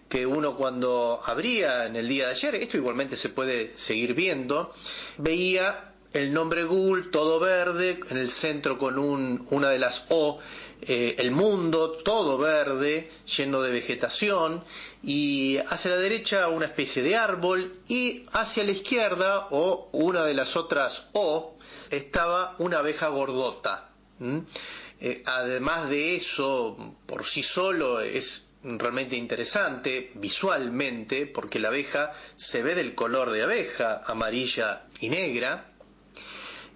que 0.10 0.26
uno 0.26 0.56
cuando 0.56 1.20
abría 1.24 1.86
en 1.88 1.96
el 1.96 2.08
día 2.08 2.28
de 2.28 2.32
ayer, 2.32 2.56
esto 2.56 2.78
igualmente 2.78 3.18
se 3.18 3.30
puede 3.30 3.76
seguir 3.76 4.14
viendo, 4.14 4.74
veía 5.18 5.95
el 6.16 6.34
nombre 6.34 6.64
Google 6.64 7.10
todo 7.12 7.42
verde, 7.42 8.00
en 8.10 8.18
el 8.18 8.32
centro 8.32 8.78
con 8.78 8.98
un, 8.98 9.46
una 9.52 9.70
de 9.70 9.80
las 9.80 10.06
O, 10.08 10.40
eh, 10.82 11.16
el 11.18 11.32
mundo 11.32 11.98
todo 12.04 12.38
verde, 12.38 13.10
lleno 13.38 13.62
de 13.62 13.72
vegetación, 13.72 14.64
y 15.04 15.58
hacia 15.58 15.92
la 15.92 15.98
derecha 15.98 16.48
una 16.48 16.68
especie 16.68 17.04
de 17.04 17.18
árbol, 17.18 17.82
y 17.90 18.24
hacia 18.32 18.64
la 18.64 18.72
izquierda, 18.72 19.48
o 19.52 19.90
una 19.92 20.24
de 20.24 20.34
las 20.34 20.56
otras 20.56 21.10
O, 21.12 21.58
estaba 21.90 22.56
una 22.60 22.80
abeja 22.80 23.10
gordota. 23.10 23.90
Eh, 25.02 25.22
además 25.26 25.90
de 25.90 26.16
eso, 26.16 26.96
por 27.06 27.26
sí 27.26 27.44
solo 27.44 28.00
es 28.00 28.46
realmente 28.64 29.18
interesante 29.18 30.12
visualmente, 30.16 31.28
porque 31.28 31.60
la 31.60 31.68
abeja 31.68 32.14
se 32.38 32.64
ve 32.64 32.74
del 32.74 32.96
color 32.96 33.32
de 33.32 33.44
abeja, 33.44 34.02
amarilla 34.06 34.88
y 35.02 35.10
negra. 35.10 35.75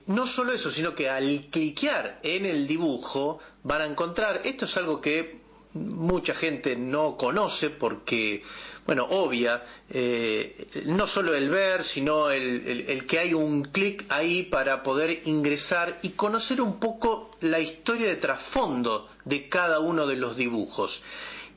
No 0.07 0.25
solo 0.25 0.53
eso, 0.53 0.71
sino 0.71 0.95
que 0.95 1.09
al 1.09 1.47
cliquear 1.51 2.19
en 2.23 2.45
el 2.45 2.67
dibujo 2.67 3.39
van 3.63 3.81
a 3.81 3.85
encontrar, 3.85 4.41
esto 4.43 4.65
es 4.65 4.77
algo 4.77 4.99
que 4.99 5.39
mucha 5.73 6.33
gente 6.33 6.75
no 6.75 7.15
conoce 7.15 7.69
porque 7.69 8.41
bueno, 8.89 9.05
obvia, 9.05 9.63
eh, 9.87 10.65
no 10.85 11.05
solo 11.05 11.35
el 11.35 11.47
ver, 11.51 11.83
sino 11.83 12.31
el, 12.31 13.05
que 13.05 13.19
hay 13.19 13.35
un 13.35 13.65
clic 13.65 14.03
ahí 14.09 14.45
para 14.45 14.81
poder 14.81 15.27
ingresar 15.27 15.99
y 16.01 16.13
conocer 16.13 16.59
un 16.59 16.79
poco 16.79 17.29
la 17.41 17.59
historia 17.59 18.07
de 18.07 18.15
trasfondo 18.15 19.07
de 19.25 19.47
cada 19.47 19.79
uno 19.79 20.07
de 20.07 20.15
los 20.15 20.35
dibujos. 20.35 21.03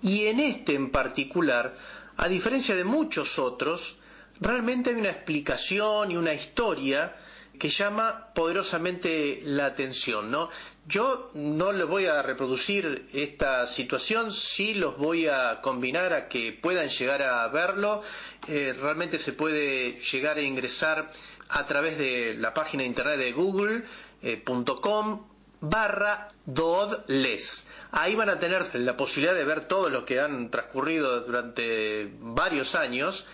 Y 0.02 0.26
en 0.26 0.40
este 0.40 0.74
en 0.74 0.90
particular, 0.90 1.74
a 2.18 2.28
diferencia 2.28 2.76
de 2.76 2.84
muchos 2.84 3.38
otros, 3.38 3.96
realmente 4.38 4.90
hay 4.90 4.96
una 4.96 5.08
explicación 5.08 6.10
y 6.10 6.18
una 6.18 6.34
historia 6.34 7.16
que 7.58 7.68
llama 7.68 8.32
poderosamente 8.34 9.40
la 9.44 9.66
atención, 9.66 10.30
¿no? 10.30 10.48
Yo 10.86 11.30
no 11.34 11.72
les 11.72 11.86
voy 11.86 12.06
a 12.06 12.22
reproducir 12.22 13.06
esta 13.12 13.66
situación, 13.66 14.32
sí 14.32 14.74
los 14.74 14.96
voy 14.96 15.28
a 15.28 15.60
combinar 15.60 16.12
a 16.12 16.28
que 16.28 16.58
puedan 16.60 16.88
llegar 16.88 17.22
a 17.22 17.46
verlo. 17.48 18.02
Eh, 18.48 18.74
realmente 18.80 19.18
se 19.18 19.32
puede 19.32 20.00
llegar 20.00 20.38
a 20.38 20.42
ingresar 20.42 21.12
a 21.48 21.66
través 21.66 21.98
de 21.98 22.34
la 22.34 22.52
página 22.52 22.82
de 22.82 22.88
internet 22.88 23.18
de 23.18 23.32
google.com 23.32 23.82
eh, 24.22 25.32
barra 25.60 26.28
dodles. 26.44 27.66
Ahí 27.92 28.16
van 28.16 28.30
a 28.30 28.38
tener 28.40 28.74
la 28.74 28.96
posibilidad 28.96 29.34
de 29.34 29.44
ver 29.44 29.68
todo 29.68 29.88
lo 29.88 30.04
que 30.04 30.18
han 30.18 30.50
transcurrido 30.50 31.20
durante 31.20 32.10
varios 32.18 32.74
años 32.74 33.26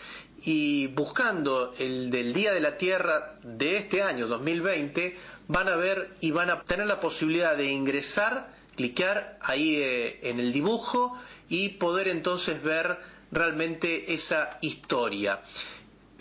y 0.44 0.86
buscando 0.88 1.72
el 1.78 2.10
del 2.10 2.32
Día 2.32 2.52
de 2.52 2.60
la 2.60 2.76
Tierra 2.76 3.38
de 3.42 3.76
este 3.76 4.02
año 4.02 4.28
2020 4.28 5.16
van 5.48 5.68
a 5.68 5.76
ver 5.76 6.14
y 6.20 6.30
van 6.30 6.50
a 6.50 6.62
tener 6.62 6.86
la 6.86 7.00
posibilidad 7.00 7.56
de 7.56 7.66
ingresar, 7.72 8.54
clicar 8.76 9.36
ahí 9.40 9.76
eh, 9.76 10.20
en 10.22 10.38
el 10.38 10.52
dibujo 10.52 11.18
y 11.48 11.70
poder 11.70 12.08
entonces 12.08 12.62
ver 12.62 12.98
realmente 13.32 14.12
esa 14.12 14.58
historia. 14.60 15.40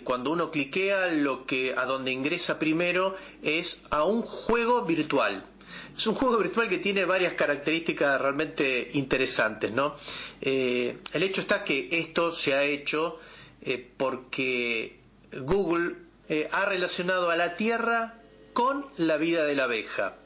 Cuando 0.04 0.30
uno 0.30 0.50
cliquea, 0.50 1.08
lo 1.08 1.44
que 1.44 1.74
a 1.76 1.84
donde 1.84 2.10
ingresa 2.10 2.58
primero 2.58 3.14
es 3.42 3.82
a 3.90 4.04
un 4.04 4.22
juego 4.22 4.84
virtual. 4.84 5.44
Es 5.96 6.06
un 6.06 6.14
juego 6.14 6.38
virtual 6.38 6.68
que 6.68 6.78
tiene 6.78 7.04
varias 7.04 7.34
características 7.34 8.20
realmente 8.20 8.90
interesantes, 8.94 9.70
¿no? 9.72 9.96
Eh, 10.40 10.98
el 11.12 11.22
hecho 11.22 11.42
está 11.42 11.62
que 11.62 11.88
esto 11.90 12.32
se 12.32 12.54
ha 12.54 12.62
hecho 12.64 13.18
eh, 13.62 13.90
porque 13.96 14.98
Google 15.32 15.96
eh, 16.28 16.48
ha 16.50 16.64
relacionado 16.66 17.30
a 17.30 17.36
la 17.36 17.56
Tierra 17.56 18.14
con 18.52 18.86
la 18.96 19.16
vida 19.16 19.44
de 19.44 19.54
la 19.54 19.64
abeja. 19.64 20.16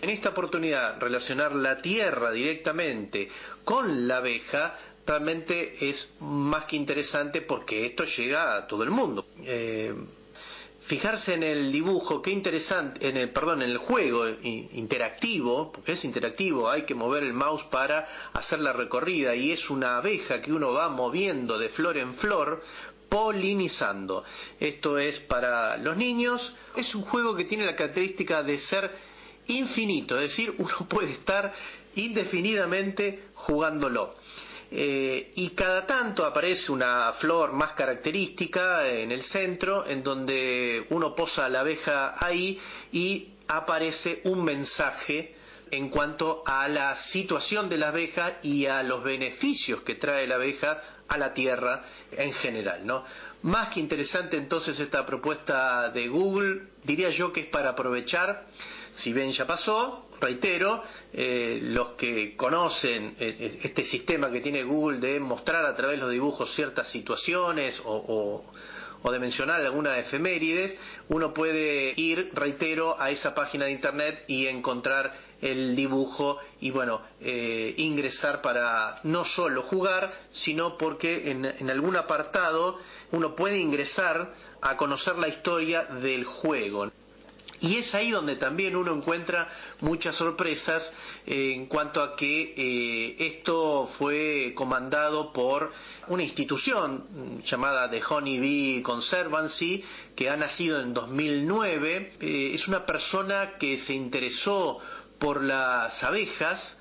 En 0.00 0.10
esta 0.10 0.30
oportunidad, 0.30 1.00
relacionar 1.00 1.54
la 1.54 1.80
Tierra 1.82 2.30
directamente 2.30 3.28
con 3.64 4.06
la 4.06 4.18
abeja 4.18 4.76
realmente 5.06 5.88
es 5.88 6.12
más 6.20 6.64
que 6.64 6.76
interesante 6.76 7.40
porque 7.42 7.86
esto 7.86 8.04
llega 8.04 8.56
a 8.56 8.66
todo 8.66 8.82
el 8.82 8.90
mundo. 8.90 9.26
Eh, 9.44 9.94
fijarse 10.86 11.34
en 11.34 11.42
el 11.42 11.72
dibujo, 11.72 12.22
qué 12.22 12.30
interesante, 12.30 13.08
en 13.08 13.16
el, 13.16 13.30
perdón, 13.30 13.62
en 13.62 13.70
el 13.70 13.78
juego 13.78 14.24
interactivo, 14.28 15.72
porque 15.72 15.92
es 15.92 16.04
interactivo, 16.04 16.70
hay 16.70 16.82
que 16.82 16.94
mover 16.94 17.24
el 17.24 17.32
mouse 17.32 17.64
para 17.64 18.30
hacer 18.32 18.60
la 18.60 18.72
recorrida 18.72 19.34
y 19.34 19.50
es 19.50 19.68
una 19.68 19.98
abeja 19.98 20.40
que 20.40 20.52
uno 20.52 20.72
va 20.72 20.88
moviendo 20.88 21.58
de 21.58 21.68
flor 21.68 21.98
en 21.98 22.14
flor 22.14 22.62
polinizando. 23.08 24.24
Esto 24.60 24.98
es 24.98 25.18
para 25.18 25.76
los 25.76 25.96
niños, 25.96 26.54
es 26.76 26.94
un 26.94 27.02
juego 27.02 27.34
que 27.34 27.44
tiene 27.44 27.66
la 27.66 27.74
característica 27.74 28.44
de 28.44 28.58
ser 28.58 28.90
infinito, 29.48 30.14
es 30.20 30.30
decir, 30.30 30.54
uno 30.58 30.86
puede 30.88 31.10
estar 31.12 31.52
indefinidamente 31.96 33.24
jugándolo. 33.34 34.14
Eh, 34.70 35.30
y 35.36 35.50
cada 35.50 35.86
tanto 35.86 36.24
aparece 36.24 36.72
una 36.72 37.12
flor 37.12 37.52
más 37.52 37.72
característica 37.74 38.88
en 38.88 39.12
el 39.12 39.22
centro, 39.22 39.86
en 39.86 40.02
donde 40.02 40.86
uno 40.90 41.14
posa 41.14 41.48
la 41.48 41.60
abeja 41.60 42.14
ahí 42.24 42.58
y 42.90 43.28
aparece 43.46 44.22
un 44.24 44.44
mensaje 44.44 45.34
en 45.70 45.88
cuanto 45.88 46.42
a 46.46 46.68
la 46.68 46.96
situación 46.96 47.68
de 47.68 47.78
la 47.78 47.88
abeja 47.88 48.38
y 48.42 48.66
a 48.66 48.82
los 48.82 49.02
beneficios 49.02 49.82
que 49.82 49.96
trae 49.96 50.26
la 50.26 50.36
abeja 50.36 50.80
a 51.08 51.18
la 51.18 51.32
tierra 51.34 51.82
en 52.12 52.32
general, 52.32 52.84
¿no? 52.86 53.04
Más 53.42 53.68
que 53.68 53.80
interesante 53.80 54.36
entonces 54.36 54.78
esta 54.80 55.06
propuesta 55.06 55.90
de 55.90 56.08
Google, 56.08 56.68
diría 56.82 57.10
yo 57.10 57.32
que 57.32 57.40
es 57.40 57.46
para 57.46 57.70
aprovechar, 57.70 58.46
si 58.96 59.12
bien 59.12 59.30
ya 59.30 59.46
pasó, 59.46 60.06
reitero, 60.20 60.82
eh, 61.12 61.58
los 61.62 61.88
que 61.90 62.34
conocen 62.34 63.14
eh, 63.20 63.36
eh, 63.38 63.58
este 63.62 63.84
sistema 63.84 64.30
que 64.30 64.40
tiene 64.40 64.62
Google 64.64 64.98
de 64.98 65.20
mostrar 65.20 65.66
a 65.66 65.76
través 65.76 65.96
de 65.98 66.02
los 66.02 66.10
dibujos 66.10 66.52
ciertas 66.54 66.88
situaciones 66.88 67.80
o, 67.84 68.42
de 69.04 69.18
mencionar 69.20 69.60
algunas 69.60 69.98
efemérides, 69.98 70.76
uno 71.08 71.32
puede 71.32 71.92
ir, 71.96 72.30
reitero, 72.34 73.00
a 73.00 73.10
esa 73.12 73.36
página 73.36 73.66
de 73.66 73.70
internet 73.70 74.24
y 74.26 74.48
encontrar 74.48 75.14
el 75.40 75.76
dibujo 75.76 76.38
y 76.60 76.72
bueno, 76.72 77.02
ingresar 77.20 78.42
para 78.42 78.98
no 79.04 79.24
solo 79.24 79.62
jugar, 79.62 80.12
sino 80.32 80.76
porque 80.76 81.30
en 81.30 81.70
algún 81.70 81.94
apartado 81.94 82.80
uno 83.12 83.36
puede 83.36 83.58
ingresar 83.60 84.34
a 84.60 84.76
conocer 84.76 85.16
la 85.18 85.28
historia 85.28 85.84
del 85.84 86.24
juego. 86.24 86.90
Y 87.60 87.76
es 87.76 87.94
ahí 87.94 88.10
donde 88.10 88.36
también 88.36 88.76
uno 88.76 88.94
encuentra 88.94 89.48
muchas 89.80 90.14
sorpresas 90.16 90.92
eh, 91.26 91.52
en 91.54 91.66
cuanto 91.66 92.02
a 92.02 92.16
que 92.16 92.54
eh, 92.56 93.16
esto 93.18 93.86
fue 93.98 94.52
comandado 94.54 95.32
por 95.32 95.72
una 96.08 96.22
institución 96.22 97.06
mm, 97.10 97.42
llamada 97.44 97.90
The 97.90 98.02
Honey 98.08 98.38
Bee 98.40 98.82
Conservancy, 98.82 99.82
que 100.14 100.28
ha 100.28 100.36
nacido 100.36 100.80
en 100.80 100.92
2009. 100.92 102.12
Eh, 102.20 102.50
es 102.54 102.68
una 102.68 102.84
persona 102.84 103.56
que 103.58 103.78
se 103.78 103.94
interesó 103.94 104.78
por 105.18 105.42
las 105.42 106.02
abejas, 106.04 106.78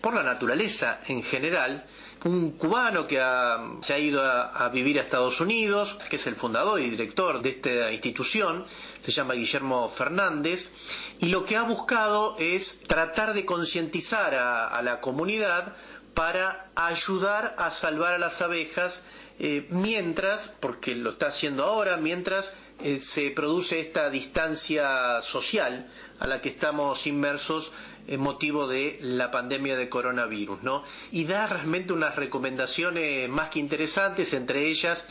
por 0.00 0.14
la 0.14 0.22
naturaleza 0.22 1.00
en 1.08 1.24
general, 1.24 1.84
un 2.24 2.52
cubano 2.52 3.06
que 3.06 3.16
se 3.80 3.94
ha 3.94 3.98
ido 3.98 4.22
a, 4.22 4.68
vivir 4.68 4.98
a 4.98 5.02
Estados 5.02 5.40
Unidos, 5.40 5.94
que 6.08 6.16
es 6.16 6.26
el 6.26 6.36
fundador 6.36 6.80
y 6.80 6.90
director 6.90 7.42
de 7.42 7.50
esta 7.50 7.90
institución, 7.92 8.64
se 9.00 9.10
llama 9.10 9.34
Guillermo 9.34 9.88
Fernández, 9.90 10.70
y 11.18 11.26
lo 11.26 11.44
que 11.44 11.56
ha 11.56 11.62
buscado 11.62 12.36
es 12.38 12.80
tratar 12.86 13.34
de 13.34 13.44
concientizar 13.44 14.34
a, 14.34 14.80
la 14.82 15.00
comunidad 15.00 15.74
para 16.14 16.70
ayudar 16.74 17.54
a 17.58 17.70
salvar 17.70 18.14
a 18.14 18.18
las 18.18 18.40
abejas 18.42 19.02
eh, 19.38 19.66
mientras, 19.70 20.52
porque 20.60 20.94
lo 20.94 21.10
está 21.10 21.28
haciendo 21.28 21.64
ahora, 21.64 21.96
mientras 21.96 22.52
eh, 22.80 23.00
se 23.00 23.30
produce 23.30 23.80
esta 23.80 24.10
distancia 24.10 25.22
social 25.22 25.86
a 26.18 26.26
la 26.26 26.40
que 26.40 26.50
estamos 26.50 27.06
inmersos 27.06 27.72
motivo 28.18 28.68
de 28.68 28.98
la 29.00 29.30
pandemia 29.30 29.76
de 29.76 29.88
coronavirus, 29.88 30.62
¿no? 30.62 30.82
Y 31.10 31.24
da 31.24 31.46
realmente 31.46 31.92
unas 31.92 32.16
recomendaciones 32.16 33.28
más 33.28 33.50
que 33.50 33.58
interesantes, 33.58 34.32
entre 34.32 34.66
ellas 34.66 35.06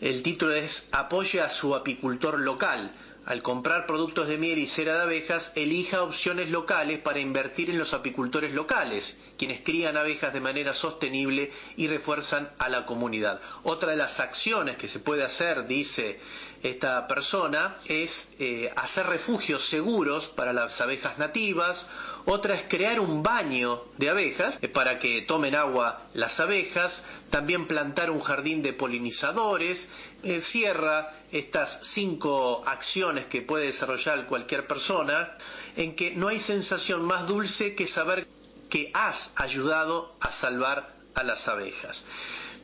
el 0.00 0.22
título 0.22 0.54
es 0.54 0.86
Apoye 0.92 1.40
a 1.40 1.50
su 1.50 1.74
apicultor 1.74 2.38
local. 2.38 2.94
Al 3.26 3.42
comprar 3.42 3.84
productos 3.84 4.26
de 4.28 4.38
miel 4.38 4.58
y 4.58 4.66
cera 4.66 4.94
de 4.94 5.02
abejas, 5.02 5.52
elija 5.54 6.02
opciones 6.02 6.48
locales 6.48 7.00
para 7.00 7.18
invertir 7.18 7.68
en 7.68 7.78
los 7.78 7.92
apicultores 7.92 8.54
locales, 8.54 9.18
quienes 9.36 9.60
crían 9.60 9.98
abejas 9.98 10.32
de 10.32 10.40
manera 10.40 10.72
sostenible 10.72 11.50
y 11.76 11.88
refuerzan 11.88 12.48
a 12.58 12.70
la 12.70 12.86
comunidad. 12.86 13.38
Otra 13.64 13.90
de 13.90 13.98
las 13.98 14.18
acciones 14.18 14.78
que 14.78 14.88
se 14.88 15.00
puede 15.00 15.24
hacer, 15.24 15.66
dice 15.66 16.18
esta 16.62 17.06
persona, 17.06 17.76
es 17.84 18.28
eh, 18.38 18.72
hacer 18.76 19.06
refugios 19.06 19.68
seguros 19.68 20.28
para 20.28 20.54
las 20.54 20.80
abejas 20.80 21.18
nativas 21.18 21.86
otra 22.24 22.54
es 22.54 22.62
crear 22.68 23.00
un 23.00 23.22
baño 23.22 23.82
de 23.96 24.10
abejas 24.10 24.58
eh, 24.60 24.68
para 24.68 24.98
que 24.98 25.22
tomen 25.22 25.54
agua 25.54 26.08
las 26.14 26.38
abejas, 26.40 27.02
también 27.30 27.66
plantar 27.66 28.10
un 28.10 28.20
jardín 28.20 28.62
de 28.62 28.72
polinizadores, 28.72 29.88
eh, 30.22 30.40
cierra 30.40 31.12
estas 31.30 31.78
cinco 31.82 32.62
acciones 32.66 33.26
que 33.26 33.42
puede 33.42 33.66
desarrollar 33.66 34.26
cualquier 34.26 34.66
persona, 34.66 35.36
en 35.76 35.94
que 35.94 36.12
no 36.12 36.28
hay 36.28 36.40
sensación 36.40 37.04
más 37.04 37.26
dulce 37.26 37.74
que 37.74 37.86
saber 37.86 38.26
que 38.68 38.90
has 38.94 39.32
ayudado 39.36 40.16
a 40.20 40.30
salvar 40.32 40.94
a 41.14 41.22
las 41.22 41.48
abejas. 41.48 42.04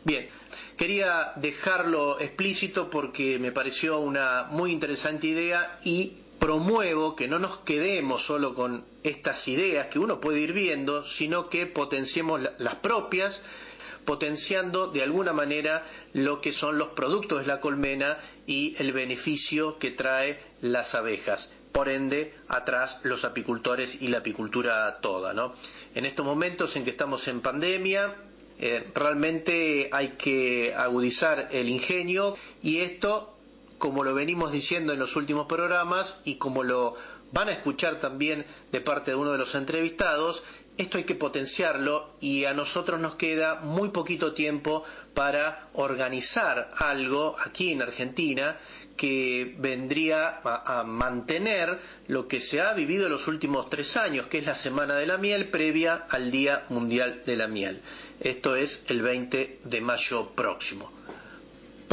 Bien, 0.04 0.28
quería 0.76 1.32
dejarlo 1.36 2.20
explícito 2.20 2.90
porque 2.90 3.38
me 3.38 3.52
pareció 3.52 4.00
una 4.00 4.44
muy 4.50 4.70
interesante 4.70 5.26
idea 5.28 5.78
y 5.82 6.18
promuevo 6.44 7.16
que 7.16 7.26
no 7.26 7.38
nos 7.38 7.60
quedemos 7.60 8.26
solo 8.26 8.54
con 8.54 8.84
estas 9.02 9.48
ideas 9.48 9.86
que 9.86 9.98
uno 9.98 10.20
puede 10.20 10.40
ir 10.40 10.52
viendo, 10.52 11.02
sino 11.02 11.48
que 11.48 11.64
potenciemos 11.64 12.38
las 12.58 12.74
propias, 12.74 13.42
potenciando 14.04 14.88
de 14.88 15.02
alguna 15.02 15.32
manera 15.32 15.84
lo 16.12 16.42
que 16.42 16.52
son 16.52 16.76
los 16.76 16.88
productos 16.88 17.40
de 17.40 17.46
la 17.46 17.62
colmena 17.62 18.18
y 18.46 18.76
el 18.76 18.92
beneficio 18.92 19.78
que 19.78 19.92
trae 19.92 20.38
las 20.60 20.94
abejas. 20.94 21.50
Por 21.72 21.88
ende, 21.88 22.34
atrás 22.46 23.00
los 23.04 23.24
apicultores 23.24 24.02
y 24.02 24.08
la 24.08 24.18
apicultura 24.18 24.98
toda. 25.00 25.32
¿no? 25.32 25.54
En 25.94 26.04
estos 26.04 26.26
momentos 26.26 26.76
en 26.76 26.84
que 26.84 26.90
estamos 26.90 27.26
en 27.26 27.40
pandemia, 27.40 28.16
eh, 28.58 28.86
realmente 28.94 29.88
hay 29.90 30.10
que 30.18 30.74
agudizar 30.76 31.48
el 31.52 31.70
ingenio 31.70 32.36
y 32.62 32.80
esto 32.80 33.33
como 33.84 34.02
lo 34.02 34.14
venimos 34.14 34.50
diciendo 34.50 34.94
en 34.94 34.98
los 34.98 35.14
últimos 35.14 35.46
programas 35.46 36.16
y 36.24 36.36
como 36.36 36.62
lo 36.62 36.94
van 37.32 37.50
a 37.50 37.52
escuchar 37.52 38.00
también 38.00 38.46
de 38.72 38.80
parte 38.80 39.10
de 39.10 39.14
uno 39.14 39.32
de 39.32 39.36
los 39.36 39.54
entrevistados, 39.54 40.42
esto 40.78 40.96
hay 40.96 41.04
que 41.04 41.16
potenciarlo 41.16 42.14
y 42.18 42.46
a 42.46 42.54
nosotros 42.54 42.98
nos 42.98 43.16
queda 43.16 43.56
muy 43.56 43.90
poquito 43.90 44.32
tiempo 44.32 44.84
para 45.12 45.68
organizar 45.74 46.70
algo 46.78 47.36
aquí 47.38 47.72
en 47.72 47.82
Argentina 47.82 48.56
que 48.96 49.54
vendría 49.58 50.40
a, 50.42 50.82
mantener 50.84 51.78
lo 52.06 52.26
que 52.26 52.40
se 52.40 52.62
ha 52.62 52.72
vivido 52.72 53.04
en 53.04 53.12
los 53.12 53.28
últimos 53.28 53.68
tres 53.68 53.98
años, 53.98 54.28
que 54.28 54.38
es 54.38 54.46
la 54.46 54.54
Semana 54.54 54.96
de 54.96 55.06
la 55.06 55.18
Miel 55.18 55.50
previa 55.50 56.06
al 56.08 56.30
Día 56.30 56.64
Mundial 56.70 57.22
de 57.26 57.36
la 57.36 57.48
Miel. 57.48 57.82
Esto 58.18 58.56
es 58.56 58.82
el 58.86 59.02
20 59.02 59.60
de 59.62 59.80
mayo 59.82 60.30
próximo. 60.30 61.03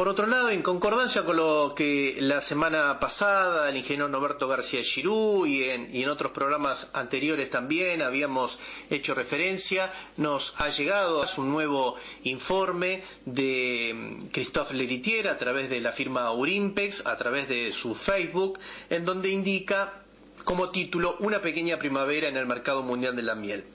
Por 0.01 0.09
otro 0.09 0.25
lado, 0.25 0.49
en 0.49 0.63
concordancia 0.63 1.23
con 1.23 1.35
lo 1.37 1.75
que 1.75 2.15
la 2.21 2.41
semana 2.41 2.99
pasada 2.99 3.69
el 3.69 3.77
ingeniero 3.77 4.09
Norberto 4.09 4.47
García 4.47 4.81
Girú 4.81 5.45
y 5.45 5.65
en, 5.65 6.09
otros 6.09 6.31
programas 6.31 6.89
anteriores 6.91 7.51
también 7.51 8.01
habíamos 8.01 8.57
hecho 8.89 9.13
referencia, 9.13 9.93
nos 10.17 10.55
ha 10.57 10.69
llegado 10.69 11.23
un 11.37 11.51
nuevo 11.51 11.97
informe 12.23 13.03
de 13.25 13.91
mm, 13.93 14.25
Christophe 14.31 14.73
Leritier 14.73 15.27
a 15.27 15.37
través 15.37 15.69
de 15.69 15.79
la 15.79 15.91
firma 15.91 16.33
Urimpex, 16.33 17.05
a 17.05 17.15
través 17.15 17.47
de 17.47 17.71
su 17.71 17.93
Facebook, 17.93 18.57
en 18.89 19.05
donde 19.05 19.29
indica 19.29 20.01
como 20.43 20.71
título 20.71 21.17
Una 21.19 21.41
pequeña 21.41 21.77
primavera 21.77 22.27
en 22.27 22.37
el 22.37 22.47
mercado 22.47 22.81
mundial 22.81 23.15
de 23.15 23.21
la 23.21 23.35
miel. 23.35 23.65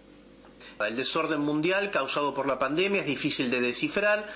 El 0.81 0.97
desorden 0.97 1.41
mundial 1.41 1.93
causado 1.93 2.35
por 2.35 2.49
la 2.49 2.59
pandemia 2.59 3.03
es 3.03 3.07
difícil 3.07 3.49
de 3.49 3.61
descifrar, 3.61 4.27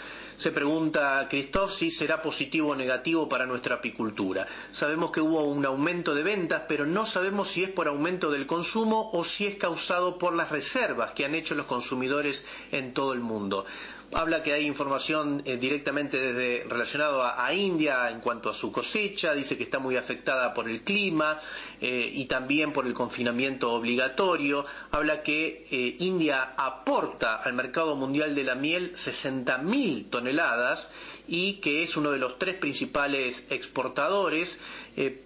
se 0.40 0.53
pregunta 0.53 1.26
Christoph 1.29 1.70
si 1.72 1.90
será 1.90 2.22
positivo 2.22 2.70
o 2.70 2.74
negativo 2.74 3.29
para 3.29 3.44
nuestra 3.44 3.74
apicultura. 3.76 4.46
Sabemos 4.72 5.12
que 5.12 5.20
hubo 5.20 5.44
un 5.44 5.66
aumento 5.66 6.14
de 6.14 6.22
ventas, 6.22 6.62
pero 6.66 6.87
no 6.87 7.05
sabemos 7.05 7.50
si 7.50 7.62
es 7.64 7.68
por 7.70 7.88
aumento 7.88 8.31
del 8.31 8.46
consumo 8.46 9.11
o 9.12 9.22
si 9.22 9.44
es 9.44 9.57
causado 9.57 10.16
por 10.16 10.33
las 10.33 10.48
reservas 10.48 11.12
que 11.12 11.26
han 11.26 11.35
hecho 11.35 11.55
los 11.55 11.66
consumidores 11.66 12.42
en 12.72 12.94
todo 12.94 13.12
el 13.12 13.20
mundo. 13.20 13.66
Habla 14.12 14.42
que 14.42 14.53
hay 14.53 14.66
información 14.66 15.42
eh, 15.44 15.57
directamente 15.57 16.16
desde 16.18 16.64
relacionado 16.68 17.23
a, 17.25 17.53
India 17.55 18.11
en 18.11 18.20
cuanto 18.20 18.51
a 18.51 18.55
su 18.55 18.70
cosecha, 18.73 19.35
dice 19.35 19.57
que 19.57 19.64
está 19.64 19.79
muy 19.79 19.96
afectada 19.96 20.55
por 20.55 20.68
el 20.68 20.83
clima 20.83 21.40
eh, 21.81 22.11
y 22.14 22.27
también 22.27 22.73
por 22.73 22.87
el 22.87 22.94
confinamiento 22.94 23.73
obligatorio, 23.73 24.64
habla 24.90 25.23
que 25.23 25.66
eh, 25.70 25.96
India 25.99 26.55
aporta 26.57 27.37
al 27.37 27.53
mercado 27.55 27.96
mundial 27.96 28.35
de 28.35 28.44
la 28.44 28.55
miel 28.55 28.92
60.000 28.94 30.11
toneladas 30.11 30.90
y 31.27 31.55
que 31.55 31.83
es 31.83 31.96
uno 31.96 32.11
de 32.11 32.18
los 32.18 32.38
tres 32.38 32.57
principales 32.57 33.44
exportadores. 33.51 34.59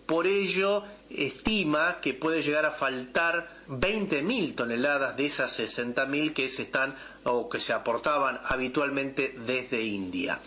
Por 0.07 0.27
ello, 0.27 0.85
estima 1.11 2.01
que 2.01 2.15
puede 2.15 2.43
llegar 2.43 2.65
a 2.67 2.73
faltar 2.73 3.49
20.000 3.69 4.55
toneladas 4.55 5.17
de 5.17 5.27
esas 5.27 5.59
60.000 5.59 6.33
que 6.33 6.49
se 6.49 6.63
están 6.63 6.95
o 7.25 7.49
que 7.49 7.59
se 7.59 7.73
aportaban 7.73 8.39
habitualmente 8.45 9.35
desde 9.47 9.83
India. 9.83 10.41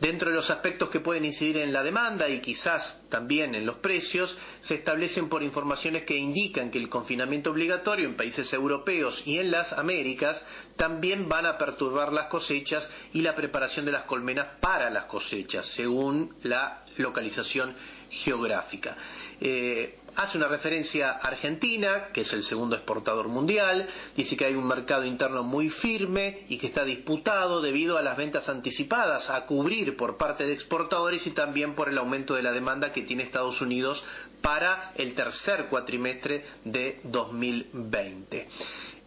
Dentro 0.00 0.30
de 0.30 0.34
los 0.36 0.50
aspectos 0.50 0.90
que 0.90 1.00
pueden 1.00 1.24
incidir 1.24 1.58
en 1.58 1.72
la 1.72 1.82
demanda 1.82 2.28
y 2.28 2.40
quizás 2.40 3.00
también 3.08 3.54
en 3.54 3.64
los 3.64 3.76
precios, 3.76 4.36
se 4.60 4.74
establecen 4.74 5.28
por 5.28 5.42
informaciones 5.42 6.02
que 6.02 6.16
indican 6.16 6.70
que 6.70 6.78
el 6.78 6.88
confinamiento 6.88 7.50
obligatorio 7.50 8.06
en 8.08 8.16
países 8.16 8.52
europeos 8.52 9.22
y 9.24 9.38
en 9.38 9.50
las 9.50 9.72
Américas 9.72 10.44
también 10.76 11.28
van 11.28 11.46
a 11.46 11.58
perturbar 11.58 12.12
las 12.12 12.26
cosechas 12.26 12.90
y 13.12 13.22
la 13.22 13.34
preparación 13.34 13.86
de 13.86 13.92
las 13.92 14.04
colmenas 14.04 14.48
para 14.60 14.90
las 14.90 15.04
cosechas, 15.04 15.66
según 15.66 16.34
la 16.42 16.82
localización 16.96 17.74
geográfica. 18.14 18.96
Eh, 19.40 19.98
hace 20.16 20.38
una 20.38 20.48
referencia 20.48 21.10
a 21.10 21.28
Argentina, 21.28 22.08
que 22.12 22.22
es 22.22 22.32
el 22.32 22.42
segundo 22.42 22.76
exportador 22.76 23.28
mundial, 23.28 23.88
dice 24.16 24.36
que 24.36 24.44
hay 24.44 24.54
un 24.54 24.66
mercado 24.66 25.04
interno 25.04 25.42
muy 25.42 25.70
firme 25.70 26.44
y 26.48 26.58
que 26.58 26.68
está 26.68 26.84
disputado 26.84 27.60
debido 27.60 27.98
a 27.98 28.02
las 28.02 28.16
ventas 28.16 28.48
anticipadas 28.48 29.30
a 29.30 29.44
cubrir 29.46 29.96
por 29.96 30.16
parte 30.16 30.46
de 30.46 30.52
exportadores 30.52 31.26
y 31.26 31.32
también 31.32 31.74
por 31.74 31.88
el 31.88 31.98
aumento 31.98 32.34
de 32.34 32.42
la 32.42 32.52
demanda 32.52 32.92
que 32.92 33.02
tiene 33.02 33.24
Estados 33.24 33.60
Unidos 33.60 34.04
para 34.40 34.92
el 34.96 35.14
tercer 35.14 35.66
cuatrimestre 35.68 36.44
de 36.64 37.00
2020. 37.04 38.48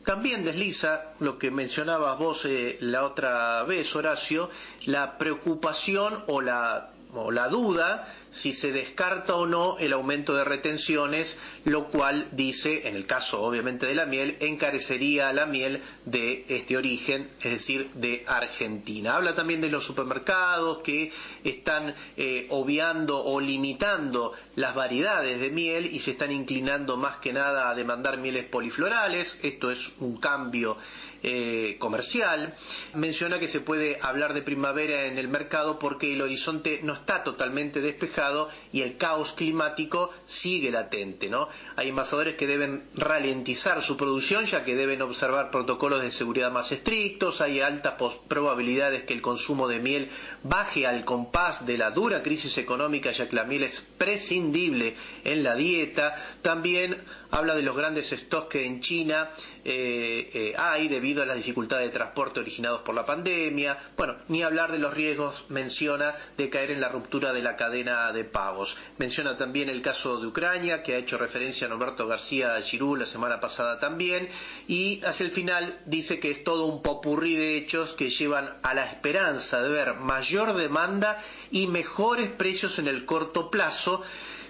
También 0.04 0.46
desliza 0.46 1.15
lo 1.20 1.38
que 1.38 1.52
mencionabas 1.52 2.17
vos 2.17 2.46
eh, 2.46 2.78
la 2.80 3.04
otra 3.04 3.63
vez, 3.63 3.93
Horacio, 3.93 4.50
la 4.86 5.17
preocupación 5.17 6.24
o 6.28 6.39
la 6.39 6.91
o 7.13 7.32
la 7.32 7.48
duda 7.48 8.13
si 8.30 8.54
se 8.54 8.72
descarta 8.72 9.36
o 9.36 9.46
no 9.46 9.78
el 9.80 9.93
aumento 9.93 10.36
de 10.36 10.43
retenciones, 10.43 11.38
lo 11.63 11.88
cual 11.89 12.28
dice, 12.34 12.88
en 12.88 12.96
el 12.96 13.06
caso 13.06 13.41
obviamente 13.41 13.86
de 13.86 13.96
la 13.96 14.06
miel, 14.06 14.38
encarecería 14.39 15.32
la 15.34 15.46
miel 15.46 15.82
de 16.06 16.46
este 16.50 16.78
origen, 16.78 17.30
es 17.41 17.52
decir, 17.52 17.89
de 17.93 18.24
Argentina. 18.28 19.15
Habla 19.15 19.36
también 19.36 19.62
de 19.62 19.70
los 19.70 19.86
supermercados 19.86 20.80
que 20.80 21.12
están 21.43 21.96
eh, 22.17 22.48
obviando 22.50 23.24
o 23.24 23.39
limitando 23.39 24.34
las 24.56 24.76
variedades 24.76 25.39
de 25.39 25.50
miel 25.50 25.86
y 25.86 26.00
se 26.00 26.12
están 26.12 26.32
inclinando 26.32 26.98
más 26.98 27.17
que 27.17 27.34
nada 27.34 27.70
a 27.70 27.76
demandar 27.76 28.17
mieles 28.17 28.46
poliflorales. 28.46 29.39
Esto 29.41 29.72
es 29.72 29.93
un 30.00 30.17
cambio 30.17 30.78
eh, 31.23 31.77
comercial. 31.80 32.56
Menciona 32.93 33.39
que 33.39 33.47
se 33.47 33.62
puede 33.62 33.97
hablar 34.01 34.34
de 34.34 34.41
primavera 34.41 35.06
en 35.06 35.17
el 35.17 35.27
mercado 35.27 35.80
porque 35.80 36.13
el 36.13 36.21
horizonte 36.21 36.80
no 36.84 36.93
está 36.93 37.23
totalmente 37.23 37.82
despejado 37.82 38.49
y 38.71 38.82
el 38.82 38.97
caos 38.97 39.34
climático 39.34 40.12
sigue 40.25 40.71
latente. 40.71 41.30
¿no? 41.30 41.47
Hay 41.75 41.89
envasadores 41.89 42.36
que 42.36 42.47
deben 42.47 42.89
ralentizar 42.95 43.82
su 43.82 43.97
producción 43.97 44.45
ya 44.45 44.63
que 44.63 44.75
deben 44.75 45.01
observar 45.01 45.51
protocolos 45.51 46.01
de 46.01 46.12
seguridad 46.12 46.51
más 46.51 46.71
estrictos. 46.71 47.41
Hay 47.41 47.62
altas 47.62 47.95
probabilidades 48.27 49.03
que 49.03 49.13
el 49.13 49.21
consumo 49.21 49.67
de 49.67 49.80
miel 49.80 50.10
baje 50.43 50.86
al 50.86 51.03
compás 51.03 51.65
de 51.65 51.77
la 51.77 51.91
dura 51.91 52.21
crisis 52.21 52.58
económica 52.58 53.12
ya 53.12 53.27
que 53.27 53.36
la 53.36 53.45
miel 53.45 53.63
es 53.63 53.82
prescindible 53.97 54.95
en 55.23 55.43
la 55.43 55.56
dieta. 55.56 56.38
También 56.41 57.03
habla 57.32 57.56
de 57.56 57.63
los 57.63 57.75
grandes 57.75 58.10
stocks 58.10 58.49
que 58.49 58.65
en 58.65 58.82
China 58.82 59.32
eh, 59.63 60.30
eh, 60.34 60.53
hay 60.58 60.88
debido 60.88 61.07
a 61.15 61.26
las 61.26 61.38
dificultades 61.38 61.88
de 61.88 61.93
transporte 61.93 62.41
originados 62.41 62.82
por 62.82 62.93
la 62.93 63.06
pandemia. 63.06 63.78
Bueno, 63.96 64.17
ni 64.28 64.43
hablar 64.43 64.72
de 64.72 64.78
los 64.78 64.93
riesgos, 64.93 65.46
menciona, 65.48 66.13
de 66.36 66.50
caer 66.50 66.72
en 66.72 66.82
la 66.82 66.89
ruptura 66.89 67.32
de 67.32 67.41
la 67.41 67.56
cadena 67.56 68.12
de 68.12 68.26
pagos. 68.26 68.78
Menciona 68.98 69.38
también 69.38 69.70
el 69.70 69.82
caso 69.82 70.20
de 70.20 70.28
Ucrania, 70.28 70.84
que 70.84 70.96
ha 70.96 70.98
hecho 70.98 71.17
referencia 71.17 71.65
a 71.65 71.70
Norberto 71.70 72.08
García 72.08 72.62
Girú 72.62 72.98
la 72.98 73.06
semana 73.06 73.39
pasada 73.39 73.80
también, 73.80 74.28
y 74.67 75.02
hacia 75.06 75.26
el 75.26 75.32
final 75.32 75.80
dice 75.86 76.20
que 76.20 76.30
es 76.30 76.43
todo 76.43 76.65
un 76.65 76.82
popurrí 76.82 77.36
de 77.36 77.58
hechos 77.58 77.93
que 77.93 78.10
llevan 78.10 78.58
a 78.62 78.74
la 78.74 78.86
esperanza 78.86 79.62
de 79.62 79.70
ver 79.70 79.93
mayor 79.96 80.54
demanda 80.56 81.24
y 81.52 81.67
mejores 81.67 82.30
precios 82.32 82.80
en 82.80 82.88
el 82.88 83.06
corto 83.06 83.50
plazo 83.50 84.04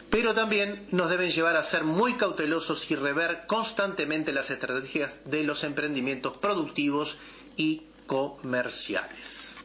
pero 0.10 0.34
también 0.34 0.88
nos 0.92 1.10
deben 1.10 1.30
llevar 1.32 1.58
a 1.58 1.64
ser 1.64 1.84
muy 1.84 2.16
cautelosos 2.16 2.90
y 2.90 2.96
rever 2.96 3.46
constantemente 3.48 4.32
las 4.32 4.50
estrategias 4.50 5.12
de 5.26 5.44
los 5.44 5.64
emprendimientos 5.64 6.38
productivos 6.38 7.18
y 7.58 7.84
comerciales. 8.06 9.57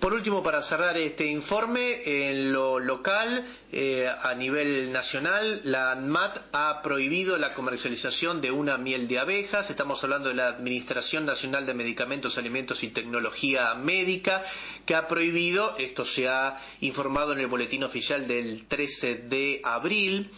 Por 0.00 0.14
último, 0.14 0.42
para 0.42 0.62
cerrar 0.62 0.96
este 0.96 1.26
informe, 1.26 2.00
en 2.30 2.52
lo 2.54 2.78
local, 2.78 3.44
eh, 3.70 4.08
a 4.08 4.34
nivel 4.34 4.90
nacional, 4.90 5.60
la 5.64 5.92
ANMAT 5.92 6.38
ha 6.52 6.80
prohibido 6.80 7.36
la 7.36 7.52
comercialización 7.52 8.40
de 8.40 8.50
una 8.50 8.78
miel 8.78 9.08
de 9.08 9.18
abejas. 9.18 9.68
Estamos 9.68 10.02
hablando 10.02 10.30
de 10.30 10.36
la 10.36 10.48
Administración 10.48 11.26
Nacional 11.26 11.66
de 11.66 11.74
Medicamentos, 11.74 12.38
Alimentos 12.38 12.82
y 12.82 12.88
Tecnología 12.88 13.74
Médica, 13.74 14.42
que 14.86 14.94
ha 14.94 15.06
prohibido, 15.06 15.76
esto 15.76 16.06
se 16.06 16.30
ha 16.30 16.58
informado 16.80 17.34
en 17.34 17.40
el 17.40 17.48
boletín 17.48 17.84
oficial 17.84 18.26
del 18.26 18.66
13 18.68 19.16
de 19.16 19.60
abril, 19.62 20.30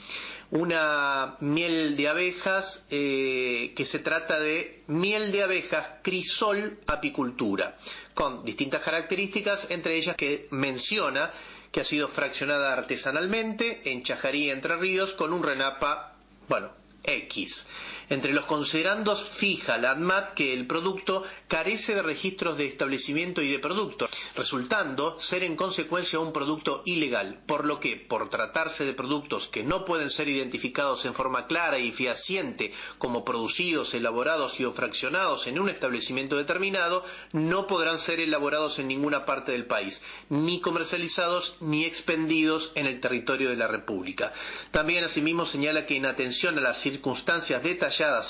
una 0.52 1.36
miel 1.40 1.96
de 1.96 2.08
abejas 2.08 2.84
eh, 2.90 3.72
que 3.74 3.86
se 3.86 4.00
trata 4.00 4.38
de 4.38 4.82
miel 4.86 5.32
de 5.32 5.42
abejas 5.42 5.94
crisol 6.02 6.78
apicultura, 6.86 7.78
con 8.12 8.44
distintas 8.44 8.82
características, 8.82 9.66
entre 9.70 9.96
ellas 9.96 10.14
que 10.14 10.48
menciona 10.50 11.30
que 11.70 11.80
ha 11.80 11.84
sido 11.84 12.08
fraccionada 12.08 12.70
artesanalmente 12.74 13.80
en 13.90 14.02
Chajarí, 14.02 14.50
Entre 14.50 14.76
Ríos, 14.76 15.14
con 15.14 15.32
un 15.32 15.42
renapa, 15.42 16.16
bueno, 16.48 16.70
X. 17.02 17.66
Entre 18.08 18.32
los 18.32 18.44
considerandos 18.44 19.28
fija 19.30 19.78
la 19.78 19.92
ANMAT 19.92 20.34
que 20.34 20.52
el 20.52 20.66
producto 20.66 21.24
carece 21.48 21.94
de 21.94 22.02
registros 22.02 22.56
de 22.58 22.66
establecimiento 22.66 23.42
y 23.42 23.50
de 23.50 23.58
producto, 23.58 24.08
resultando 24.34 25.18
ser 25.20 25.42
en 25.42 25.56
consecuencia 25.56 26.18
un 26.18 26.32
producto 26.32 26.82
ilegal, 26.84 27.42
por 27.46 27.64
lo 27.64 27.80
que, 27.80 27.96
por 27.96 28.30
tratarse 28.30 28.84
de 28.84 28.94
productos 28.94 29.48
que 29.48 29.62
no 29.62 29.84
pueden 29.84 30.10
ser 30.10 30.28
identificados 30.28 31.04
en 31.04 31.14
forma 31.14 31.46
clara 31.46 31.78
y 31.78 31.92
fehaciente 31.92 32.72
como 32.98 33.24
producidos, 33.24 33.94
elaborados 33.94 34.58
y 34.60 34.64
o 34.64 34.72
fraccionados 34.72 35.46
en 35.46 35.58
un 35.58 35.68
establecimiento 35.68 36.36
determinado, 36.36 37.04
no 37.32 37.66
podrán 37.66 37.98
ser 37.98 38.20
elaborados 38.20 38.78
en 38.78 38.88
ninguna 38.88 39.24
parte 39.24 39.52
del 39.52 39.66
país, 39.66 40.02
ni 40.28 40.60
comercializados 40.60 41.54
ni 41.60 41.84
expendidos 41.84 42.72
en 42.74 42.86
el 42.86 43.00
territorio 43.00 43.48
de 43.50 43.56
la 43.56 43.68
República. 43.68 44.32
También 44.70 45.04
asimismo 45.04 45.46
señala 45.46 45.86
que 45.86 45.96
en 45.96 46.06
atención 46.06 46.58
a 46.58 46.62
las 46.62 46.78
circunstancias 46.80 47.62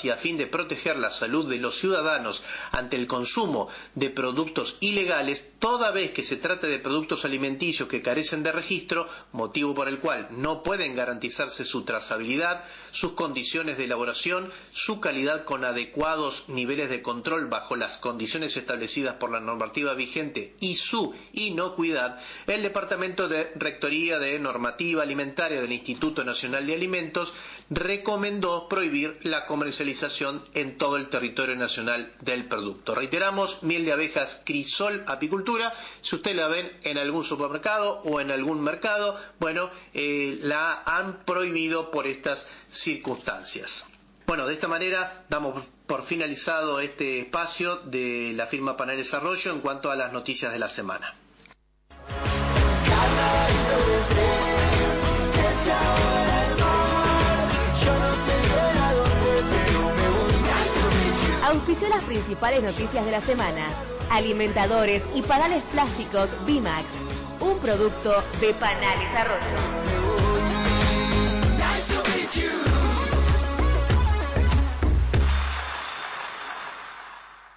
y 0.03 0.09
a 0.11 0.17
fin 0.17 0.37
de 0.37 0.45
proteger 0.45 0.97
la 0.97 1.09
salud 1.09 1.49
de 1.49 1.57
los 1.57 1.79
ciudadanos 1.79 2.43
ante 2.71 2.95
el 2.95 3.07
consumo 3.07 3.69
de 3.95 4.11
productos 4.11 4.77
ilegales, 4.81 5.51
toda 5.57 5.89
vez 5.91 6.11
que 6.11 6.21
se 6.21 6.37
trate 6.37 6.67
de 6.67 6.77
productos 6.77 7.25
alimenticios 7.25 7.89
que 7.89 8.03
carecen 8.03 8.43
de 8.43 8.51
registro, 8.51 9.07
motivo 9.31 9.73
por 9.73 9.87
el 9.87 9.99
cual 9.99 10.27
no 10.29 10.61
pueden 10.61 10.95
garantizarse 10.95 11.65
su 11.65 11.85
trazabilidad, 11.85 12.65
sus 12.91 13.13
condiciones 13.13 13.79
de 13.79 13.85
elaboración, 13.85 14.51
su 14.73 14.99
calidad 14.99 15.43
con 15.43 15.65
adecuados 15.65 16.43
niveles 16.47 16.91
de 16.91 17.01
control 17.01 17.47
bajo 17.47 17.75
las 17.75 17.97
condiciones 17.97 18.55
establecidas 18.55 19.15
por 19.15 19.31
la 19.31 19.39
normativa 19.39 19.95
vigente 19.95 20.53
y 20.59 20.75
su 20.75 21.15
inocuidad, 21.31 22.19
el 22.45 22.61
Departamento 22.61 23.27
de 23.27 23.51
Rectoría 23.55 24.19
de 24.19 24.37
Normativa 24.37 25.01
Alimentaria 25.01 25.61
del 25.61 25.71
Instituto 25.71 26.23
Nacional 26.23 26.67
de 26.67 26.75
Alimentos 26.75 27.33
recomendó 27.69 28.67
prohibir 28.67 29.19
la 29.23 29.45
comercialización 29.45 30.45
en 30.53 30.77
todo 30.77 30.97
el 30.97 31.09
territorio 31.09 31.55
nacional 31.55 32.13
del 32.21 32.47
producto. 32.47 32.95
Reiteramos, 32.95 33.61
miel 33.63 33.85
de 33.85 33.93
abejas 33.93 34.41
crisol 34.45 35.03
apicultura, 35.07 35.73
si 36.01 36.15
usted 36.15 36.35
la 36.35 36.47
ven 36.47 36.71
en 36.83 36.97
algún 36.97 37.23
supermercado 37.23 38.01
o 38.03 38.19
en 38.19 38.31
algún 38.31 38.61
mercado, 38.61 39.19
bueno, 39.39 39.69
eh, 39.93 40.39
la 40.41 40.83
han 40.85 41.23
prohibido 41.25 41.91
por 41.91 42.07
estas 42.07 42.47
circunstancias. 42.69 43.85
Bueno, 44.25 44.47
de 44.47 44.53
esta 44.53 44.67
manera 44.67 45.25
damos 45.29 45.65
por 45.85 46.03
finalizado 46.03 46.79
este 46.79 47.19
espacio 47.19 47.77
de 47.77 48.31
la 48.33 48.47
firma 48.47 48.77
Panel 48.77 48.97
Desarrollo 48.97 49.51
en 49.51 49.59
cuanto 49.59 49.91
a 49.91 49.95
las 49.95 50.13
noticias 50.13 50.51
de 50.51 50.59
la 50.59 50.69
semana. 50.69 51.13
Auspició 61.53 61.87
las 61.89 62.03
principales 62.03 62.63
noticias 62.63 63.05
de 63.05 63.11
la 63.11 63.21
semana. 63.21 63.67
alimentadores 64.09 65.03
y 65.15 65.21
panales 65.21 65.63
plásticos 65.71 66.29
Bimax, 66.45 66.85
un 67.39 67.57
producto 67.59 68.23
de 68.41 68.53
Panales 68.53 69.09
Arroyo. 69.15 69.92